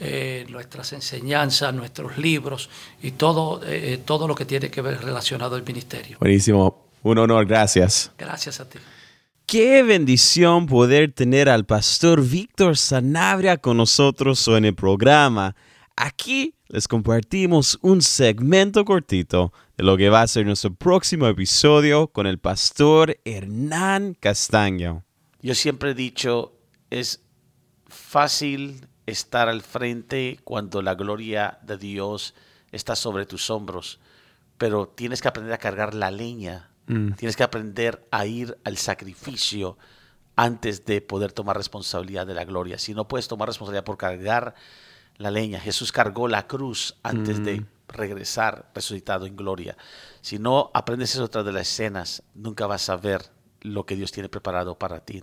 eh, 0.00 0.46
nuestras 0.48 0.94
enseñanzas, 0.94 1.74
nuestros 1.74 2.16
libros 2.16 2.70
y 3.02 3.10
todo, 3.10 3.60
eh, 3.66 4.00
todo 4.02 4.26
lo 4.26 4.34
que 4.34 4.46
tiene 4.46 4.70
que 4.70 4.80
ver 4.80 5.02
relacionado 5.02 5.54
al 5.56 5.62
ministerio. 5.62 6.16
Buenísimo. 6.18 6.86
Un 7.02 7.18
honor, 7.18 7.44
gracias. 7.44 8.10
Gracias 8.16 8.60
a 8.60 8.68
ti. 8.68 8.78
Qué 9.46 9.82
bendición 9.82 10.66
poder 10.66 11.12
tener 11.12 11.48
al 11.48 11.66
pastor 11.66 12.22
Víctor 12.22 12.76
Sanabria 12.76 13.58
con 13.58 13.76
nosotros 13.76 14.48
en 14.48 14.64
el 14.64 14.74
programa. 14.74 15.54
Aquí 15.96 16.54
les 16.68 16.88
compartimos 16.88 17.78
un 17.82 18.00
segmento 18.00 18.84
cortito 18.84 19.52
de 19.76 19.84
lo 19.84 19.98
que 19.98 20.08
va 20.08 20.22
a 20.22 20.26
ser 20.26 20.46
nuestro 20.46 20.72
próximo 20.72 21.26
episodio 21.26 22.08
con 22.08 22.26
el 22.26 22.38
pastor 22.38 23.18
Hernán 23.26 24.16
Castaño. 24.18 25.04
Yo 25.42 25.54
siempre 25.54 25.90
he 25.90 25.94
dicho, 25.94 26.54
es 26.88 27.20
fácil 27.88 28.86
estar 29.04 29.50
al 29.50 29.60
frente 29.60 30.40
cuando 30.44 30.80
la 30.80 30.94
gloria 30.94 31.58
de 31.62 31.76
Dios 31.76 32.34
está 32.70 32.96
sobre 32.96 33.26
tus 33.26 33.50
hombros, 33.50 34.00
pero 34.56 34.88
tienes 34.88 35.20
que 35.20 35.28
aprender 35.28 35.52
a 35.52 35.58
cargar 35.58 35.92
la 35.92 36.10
leña, 36.10 36.70
mm. 36.86 37.12
tienes 37.12 37.36
que 37.36 37.42
aprender 37.42 38.06
a 38.10 38.26
ir 38.26 38.58
al 38.64 38.76
sacrificio 38.76 39.76
antes 40.36 40.84
de 40.84 41.00
poder 41.00 41.32
tomar 41.32 41.56
responsabilidad 41.56 42.26
de 42.26 42.34
la 42.34 42.44
gloria. 42.44 42.78
Si 42.78 42.94
no 42.94 43.06
puedes 43.08 43.28
tomar 43.28 43.48
responsabilidad 43.48 43.84
por 43.84 43.98
cargar 43.98 44.54
la 45.16 45.30
leña, 45.30 45.60
Jesús 45.60 45.92
cargó 45.92 46.28
la 46.28 46.46
cruz 46.46 46.96
antes 47.02 47.44
de 47.44 47.60
mm. 47.60 47.66
regresar 47.88 48.70
resucitado 48.74 49.26
en 49.26 49.36
gloria. 49.36 49.76
Si 50.20 50.38
no 50.38 50.70
aprendes 50.74 51.14
eso 51.14 51.28
tras 51.28 51.44
de 51.44 51.52
las 51.52 51.68
escenas, 51.68 52.22
nunca 52.34 52.66
vas 52.66 52.88
a 52.88 52.96
ver 52.96 53.22
lo 53.60 53.84
que 53.84 53.96
Dios 53.96 54.12
tiene 54.12 54.28
preparado 54.28 54.78
para 54.78 55.00
ti. 55.00 55.22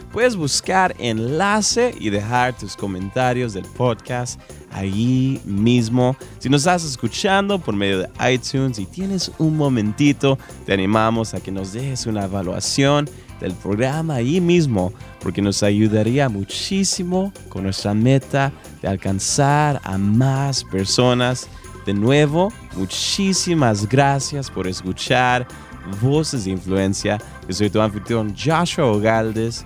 Puedes 0.11 0.35
buscar 0.35 0.93
enlace 0.99 1.95
y 1.97 2.09
dejar 2.09 2.57
tus 2.57 2.75
comentarios 2.75 3.53
del 3.53 3.65
podcast 3.65 4.39
allí 4.69 5.39
mismo. 5.45 6.17
Si 6.39 6.49
nos 6.49 6.61
estás 6.61 6.83
escuchando 6.83 7.59
por 7.59 7.75
medio 7.75 7.99
de 7.99 8.09
iTunes 8.33 8.77
y 8.77 8.85
tienes 8.85 9.31
un 9.37 9.55
momentito, 9.55 10.37
te 10.65 10.73
animamos 10.73 11.33
a 11.33 11.39
que 11.39 11.51
nos 11.51 11.71
dejes 11.71 12.05
una 12.07 12.25
evaluación 12.25 13.09
del 13.39 13.53
programa 13.53 14.15
allí 14.15 14.41
mismo, 14.41 14.93
porque 15.21 15.41
nos 15.41 15.63
ayudaría 15.63 16.29
muchísimo 16.29 17.31
con 17.49 17.63
nuestra 17.63 17.93
meta 17.93 18.51
de 18.81 18.89
alcanzar 18.89 19.79
a 19.83 19.97
más 19.97 20.63
personas. 20.63 21.47
De 21.85 21.93
nuevo, 21.93 22.53
muchísimas 22.75 23.87
gracias 23.87 24.51
por 24.51 24.67
escuchar 24.67 25.47
Voces 26.01 26.45
de 26.45 26.51
Influencia. 26.51 27.17
Yo 27.47 27.55
soy 27.55 27.69
tu 27.69 27.81
anfitrión 27.81 28.35
Joshua 28.35 28.85
Ogaldes, 28.85 29.65